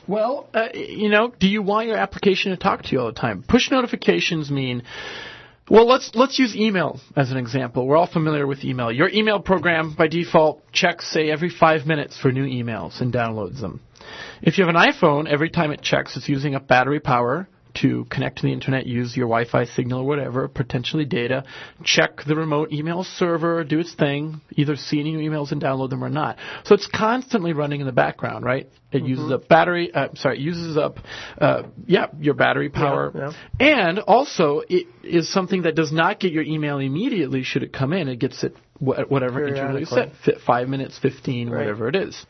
[0.07, 3.19] Well, uh, you know, do you want your application to talk to you all the
[3.19, 3.43] time?
[3.45, 4.83] Push notifications mean
[5.69, 7.85] well, let's let's use email as an example.
[7.85, 8.91] We're all familiar with email.
[8.91, 13.59] Your email program by default checks say every 5 minutes for new emails and downloads
[13.59, 13.81] them.
[14.41, 17.49] If you have an iPhone, every time it checks it's using up battery power
[17.81, 21.43] to connect to the internet, use your Wi-Fi signal or whatever, potentially data,
[21.83, 25.89] check the remote email server, do its thing, either see any new emails and download
[25.89, 26.37] them or not.
[26.65, 28.69] So it's constantly running in the background, right?
[28.91, 30.99] It uses up battery, uh, sorry, it uses up,
[31.39, 33.11] uh, yeah, your battery power.
[33.13, 33.31] yeah.
[33.59, 37.91] And also, it is something that does not get your email immediately should it come
[37.91, 38.07] in.
[38.07, 40.11] It gets it whatever interval you set,
[40.45, 41.59] five minutes, 15, Right.
[41.59, 42.25] whatever it is.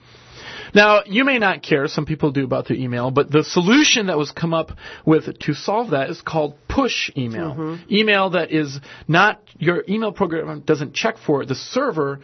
[0.74, 4.18] Now, you may not care, some people do about their email, but the solution that
[4.18, 4.72] was come up
[5.05, 7.55] with to solve that is called push email.
[7.55, 7.93] Mm-hmm.
[7.93, 12.20] Email that is not, your email program doesn't check for it, the server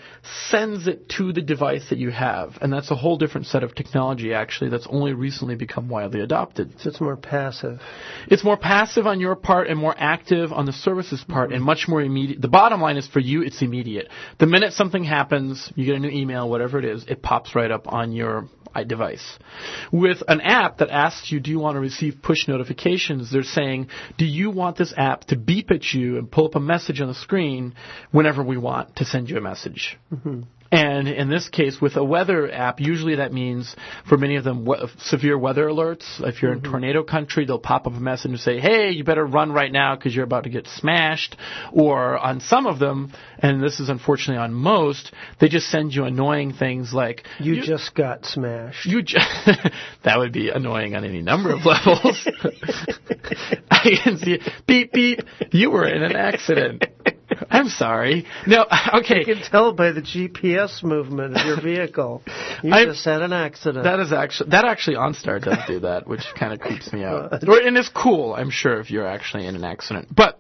[0.50, 2.58] sends it to the device that you have.
[2.62, 6.76] And that's a whole different set of technology, actually, that's only recently become widely adopted.
[6.80, 7.80] So it's more passive.
[8.28, 11.88] It's more passive on your part and more active on the service's part and much
[11.88, 12.42] more immediate.
[12.42, 14.10] The bottom line is for you, it's immediate.
[14.40, 17.72] The minute something happens, you get a new email, whatever it is, it pops right
[17.72, 18.33] up on your
[18.76, 19.38] i- device.
[19.92, 23.32] With an app that asks you, do you want to receive push notifications?
[23.32, 26.60] They're saying, do you want this app to beep at you and pull up a
[26.60, 27.76] message on the screen
[28.12, 29.98] whenever we want to send you a message?
[30.14, 30.42] Mm-hmm.
[30.74, 33.76] And in this case, with a weather app, usually that means
[34.10, 36.20] for many of them we- severe weather alerts.
[36.20, 36.72] If you're in mm-hmm.
[36.72, 39.96] tornado country, they'll pop up a message and say, "Hey, you better run right now
[39.96, 41.38] because you're about to get smashed."
[41.72, 46.06] Or on some of them, and this is unfortunately on most, they just send you
[46.06, 48.88] annoying things like You, just got smashed.
[48.88, 49.20] you ju-
[50.04, 52.28] that would be annoying on any number of levels.
[53.70, 54.52] I can see it.
[54.66, 55.20] beep beep.
[55.52, 56.86] You were in an accident.
[57.50, 58.26] I'm sorry.
[58.48, 58.66] No,
[58.96, 59.20] okay.
[59.20, 62.22] You can tell by the GPS movement of your vehicle.
[62.64, 63.84] You I- just had an accident.
[63.84, 67.44] That is actually that actually OnStar does do that, which kind of creeps me out.
[67.46, 70.08] Or, and it's cool, I'm sure, if you're actually in an accident.
[70.16, 70.40] But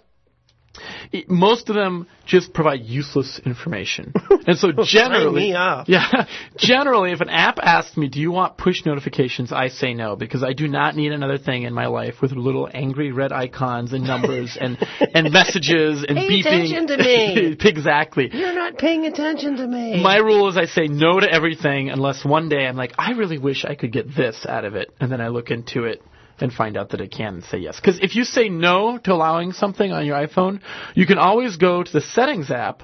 [1.28, 4.13] most of them just provide useless information,
[4.47, 5.49] and so generally,
[5.88, 6.26] yeah,
[6.57, 10.43] generally, if an app asks me, "Do you want push notifications?" I say no because
[10.43, 14.03] I do not need another thing in my life with little angry red icons and
[14.03, 14.78] numbers and
[15.13, 16.39] and messages and Pay beeping.
[16.41, 17.57] attention to me.
[17.59, 18.30] exactly.
[18.32, 20.01] You're not paying attention to me.
[20.01, 23.38] My rule is I say no to everything unless one day I'm like, I really
[23.38, 24.93] wish I could get this out of it.
[24.99, 26.01] And then I look into it
[26.39, 27.79] and find out that it can and say yes.
[27.79, 30.61] Because if you say no to allowing something on your iPhone,
[30.95, 32.84] you can always go to the settings app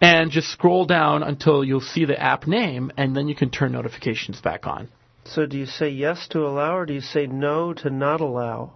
[0.00, 3.72] and just scroll down until you'll see the app name and then you can turn
[3.72, 4.88] notifications back on.
[5.24, 8.74] so do you say yes to allow or do you say no to not allow?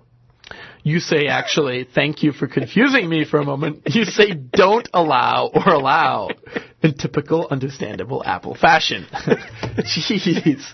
[0.82, 3.82] You say actually, thank you for confusing me for a moment.
[3.86, 6.30] You say don't allow or allow
[6.82, 9.06] in typical understandable Apple fashion.
[9.12, 10.64] Jeez.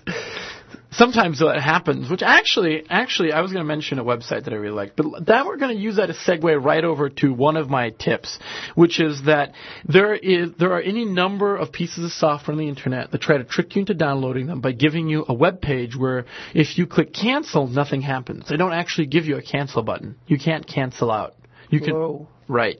[0.96, 4.56] Sometimes that happens, which actually, actually, I was going to mention a website that I
[4.56, 7.56] really like, but that we're going to use that as segue right over to one
[7.56, 8.38] of my tips,
[8.74, 9.52] which is that
[9.86, 13.38] there is there are any number of pieces of software on the internet that try
[13.38, 16.86] to trick you into downloading them by giving you a web page where if you
[16.86, 18.48] click cancel, nothing happens.
[18.48, 20.16] They don't actually give you a cancel button.
[20.26, 21.34] You can't cancel out.
[21.70, 22.28] You can Whoa.
[22.46, 22.78] right.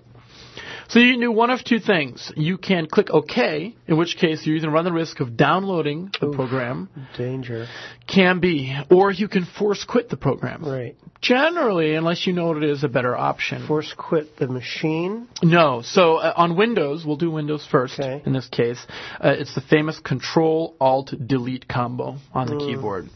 [0.89, 2.33] So you can do one of two things.
[2.37, 6.31] You can click OK, in which case you even run the risk of downloading the
[6.33, 7.67] program, Danger.
[8.07, 10.65] can be, or you can force quit the program.
[10.65, 10.97] Right.
[11.21, 13.67] Generally, unless you know what it is, a better option.
[13.67, 15.27] Force quit the machine.
[15.43, 17.99] no, so uh, on Windows, we'll do Windows first.
[17.99, 18.23] Okay.
[18.27, 18.85] In this case,
[19.21, 23.09] uh, it's the famous Control Alt Delete combo on the keyboard.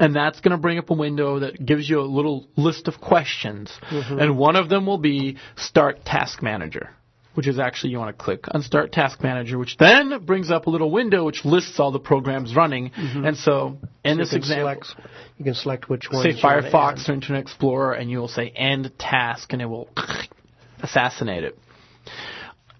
[0.00, 3.00] And that's going to bring up a window that gives you a little list of
[3.00, 3.70] questions.
[3.90, 4.18] Mm-hmm.
[4.18, 6.90] And one of them will be Start Task Manager,
[7.34, 10.66] which is actually you want to click on Start Task Manager, which then brings up
[10.66, 12.90] a little window which lists all the programs running.
[12.90, 13.24] Mm-hmm.
[13.24, 16.22] And so in You this example, select, you can select which one.
[16.22, 19.88] say Firefox or Internet Explorer, and you will say End Task, and it will
[20.82, 21.58] assassinate it.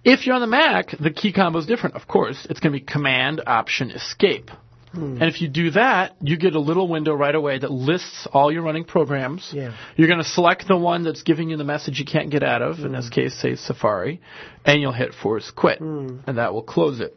[0.05, 1.95] If you're on the Mac, the key combo is different.
[1.95, 4.51] Of course, it's going to be Command Option Escape.
[4.93, 5.21] Hmm.
[5.21, 8.53] And if you do that, you get a little window right away that lists all
[8.53, 9.51] your running programs.
[9.53, 9.75] Yeah.
[9.97, 12.63] You're going to select the one that's giving you the message you can't get out
[12.63, 13.15] of, in this hmm.
[13.15, 14.21] case, say Safari,
[14.65, 16.19] and you'll hit Force Quit, hmm.
[16.27, 17.17] and that will close it.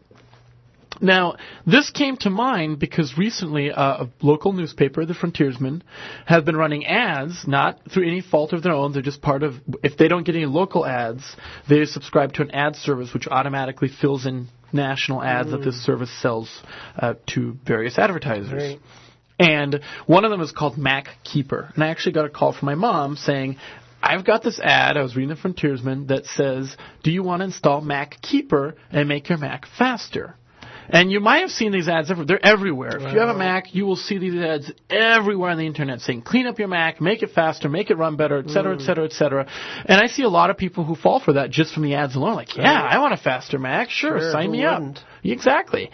[1.02, 5.84] Now, this came to mind because recently uh, a local newspaper, the Frontiersman,
[6.26, 8.94] have been running ads, not through any fault of their own.
[8.94, 11.24] They're just part of, if they don't get any local ads,
[11.68, 16.12] they subscribe to an ad service which automatically fills in national ads that this service
[16.22, 16.62] sells
[16.98, 18.54] uh, to various advertisers.
[18.54, 18.80] Right.
[19.40, 21.72] And one of them is called Mac Keeper.
[21.74, 23.58] And I actually got a call from my mom saying,
[24.02, 27.46] I've got this ad, I was reading the Frontiersman, that says, Do you want to
[27.46, 30.36] install MacKeeper and make your Mac faster?
[30.90, 32.26] And you might have seen these ads everywhere.
[32.26, 32.98] They're everywhere.
[32.98, 36.22] If you have a Mac, you will see these ads everywhere on the internet saying,
[36.22, 38.86] clean up your Mac, make it faster, make it run better, et cetera, et mm.
[38.86, 39.48] cetera, et cetera.
[39.86, 42.16] And I see a lot of people who fall for that just from the ads
[42.16, 42.36] alone.
[42.36, 43.90] Like, yeah, I want a faster Mac.
[43.90, 44.80] Sure, Sure, sign me up.
[44.80, 45.00] wouldn't?
[45.24, 45.92] Exactly.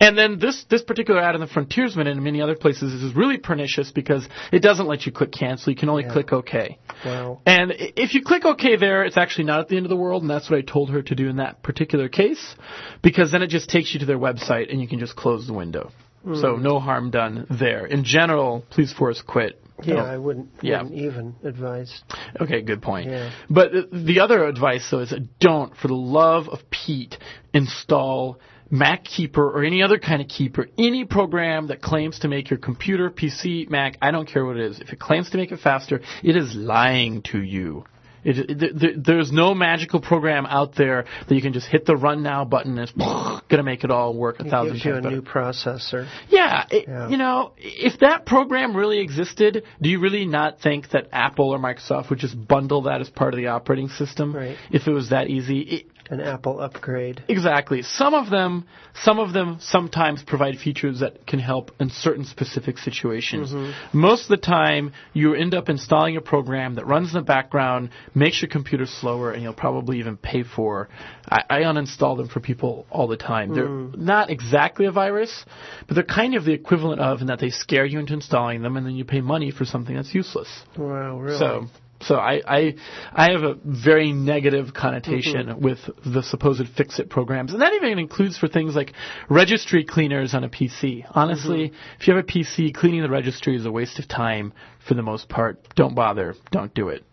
[0.00, 3.14] And then this, this particular ad in the Frontiersman and in many other places is
[3.14, 5.72] really pernicious because it doesn't let you click cancel.
[5.72, 6.78] You can only click OK.
[7.04, 7.40] Wow.
[7.44, 10.22] And if you click OK there, it's actually not at the end of the world,
[10.22, 12.54] and that's what I told her to do in that particular case,
[13.02, 15.54] because then it just takes you to their website and you can just close the
[15.54, 15.90] window.
[16.24, 16.62] So hmm.
[16.62, 17.86] no harm done there.
[17.86, 19.62] In general, please force quit.
[19.82, 20.82] Yeah, Don't- I wouldn't, Yeah.
[20.82, 22.02] wouldn't even advise.
[22.40, 23.10] Okay, good point.
[23.10, 23.30] Yeah.
[23.48, 27.16] But the other advice, though, is don't, for the love of Pete,
[27.54, 28.40] install
[28.70, 33.10] MacKeeper or any other kind of keeper, any program that claims to make your computer,
[33.10, 36.00] PC, Mac, I don't care what it is, if it claims to make it faster,
[36.22, 37.84] it is lying to you.
[38.24, 41.96] It, it, th- there's no magical program out there that you can just hit the
[41.96, 44.84] run now button and it's going to make it all work a It thousand gives
[44.84, 45.14] you a better.
[45.14, 46.08] new processor.
[46.28, 47.08] Yeah, Yeah.
[47.08, 51.58] you know, if that program really existed, do you really not think that Apple or
[51.58, 54.34] Microsoft would just bundle that as part of the operating system?
[54.34, 54.56] Right.
[54.72, 55.86] If it was that easy.
[56.10, 57.22] An Apple upgrade.
[57.28, 57.82] Exactly.
[57.82, 58.66] Some of them,
[59.02, 63.52] some of them sometimes provide features that can help in certain specific situations.
[63.52, 63.98] Mm-hmm.
[63.98, 67.90] Most of the time, you end up installing a program that runs in the background,
[68.14, 70.88] makes your computer slower, and you'll probably even pay for.
[71.28, 73.54] I, I uninstall them for people all the time.
[73.54, 73.96] They're mm.
[73.98, 75.44] not exactly a virus,
[75.86, 78.78] but they're kind of the equivalent of in that they scare you into installing them,
[78.78, 80.48] and then you pay money for something that's useless.
[80.76, 81.38] Wow, really?
[81.38, 81.66] So,
[82.00, 82.74] so I, I,
[83.12, 85.60] I have a very negative connotation mm-hmm.
[85.60, 88.92] with the supposed fix-it programs, and that even includes for things like
[89.28, 91.04] registry cleaners on a PC.
[91.10, 92.00] Honestly, mm-hmm.
[92.00, 94.52] if you have a PC, cleaning the registry is a waste of time
[94.86, 95.58] for the most part.
[95.74, 96.34] Don't bother.
[96.52, 97.04] Don't do it.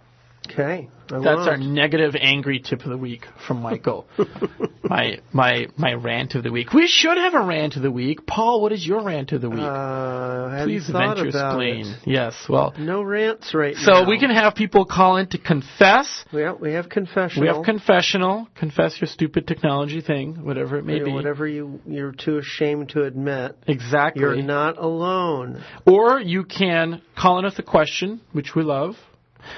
[0.52, 0.90] Okay.
[1.12, 1.68] I That's our won't.
[1.68, 4.08] negative, angry tip of the week from Michael.
[4.84, 6.74] my, my, my rant of the week.
[6.74, 8.26] We should have a rant of the week.
[8.26, 9.60] Paul, what is your rant of the week?
[9.60, 11.86] Uh, Please vent your spleen.
[11.86, 12.00] it.
[12.08, 12.34] Yes.
[12.50, 12.74] Well.
[12.80, 14.04] No rants right So now.
[14.04, 17.42] So we can have people call in to confess Yeah, we have confessional.
[17.50, 18.48] We have confessional.
[18.56, 21.12] Confess your stupid technology thing, whatever it may Yeah, be.
[21.12, 23.58] Whatever you you're too ashamed to admit.
[23.68, 24.22] Exactly.
[24.22, 25.64] You're not alone.
[25.86, 28.96] Or you can call in with a question, which we love.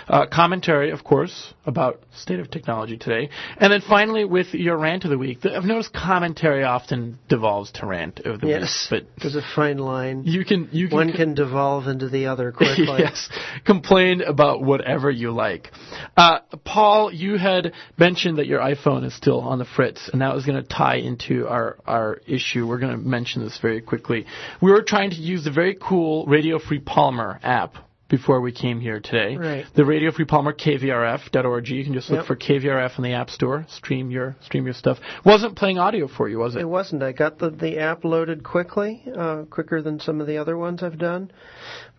[0.07, 5.03] Uh, commentary, of course, about state of technology today, and then finally with your rant
[5.03, 5.45] of the week.
[5.45, 8.57] I've noticed commentary often devolves to rant of the week.
[8.59, 10.23] Yes, week, there's a fine line.
[10.25, 12.85] you can you can One can devolve into the other quickly.
[12.99, 13.29] yes,
[13.65, 15.71] complain about whatever you like.
[16.15, 20.33] Uh, Paul, you had mentioned that your iPhone is still on the fritz, and that
[20.33, 22.67] was going to tie into our, our issue.
[22.67, 24.25] We're going to mention this very quickly.
[24.61, 27.77] We were trying to use the very cool Radio Free Palmer app
[28.09, 29.35] before we came here today.
[29.35, 29.65] Right.
[29.75, 31.67] The Radio Free Palmer KVRF.org.
[31.67, 32.25] You can just look Yep.
[32.27, 33.65] for KVRF in the App Store.
[33.69, 34.97] Stream your stream your stuff.
[35.25, 36.61] Wasn't playing audio for you, was it?
[36.61, 37.03] It wasn't.
[37.03, 40.83] I got the, the app loaded quickly, uh, quicker than some of the other ones
[40.83, 41.31] I've done.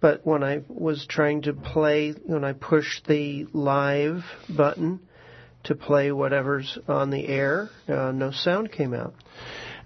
[0.01, 5.01] But when I was trying to play, when I pushed the live button
[5.65, 9.15] to play whatever's on the air, uh, no sound came out.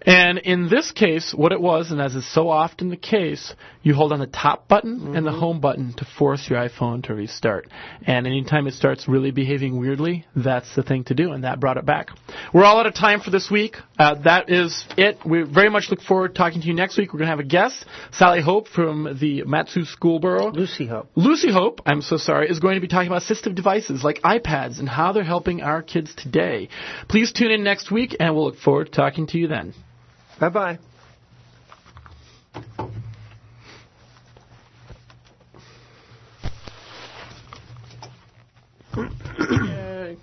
[0.04, 3.94] And in this case, what it was, and as is so often the case, you
[3.94, 7.68] hold on the top button and the home button to force your iPhone to restart.
[8.06, 11.76] And anytime it starts really behaving weirdly, that's the thing to do, and that brought
[11.76, 12.08] it back.
[12.52, 13.76] We're all out of time for this week.
[13.98, 15.18] Uh, that is it.
[15.24, 17.12] We very much look forward to talking to you next week.
[17.12, 20.54] We're going to have a guest, Sally Hope from the Mat-Su Schoolborough.
[20.54, 21.08] Lucy Hope.
[21.14, 24.78] Lucy Hope, I'm so sorry, is going to be talking about assistive devices like iPads
[24.78, 26.68] and how they're helping our kids today.
[27.08, 29.74] Please tune in next week, and we'll look forward to talking to you then.
[30.42, 30.78] Bye bye.
[39.60, 40.18] Yay.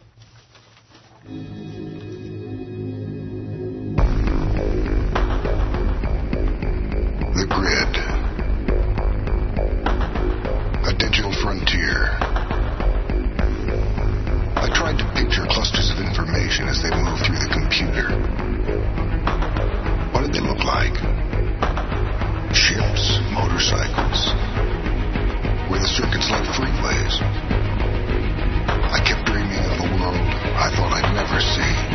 [31.40, 31.89] mercy.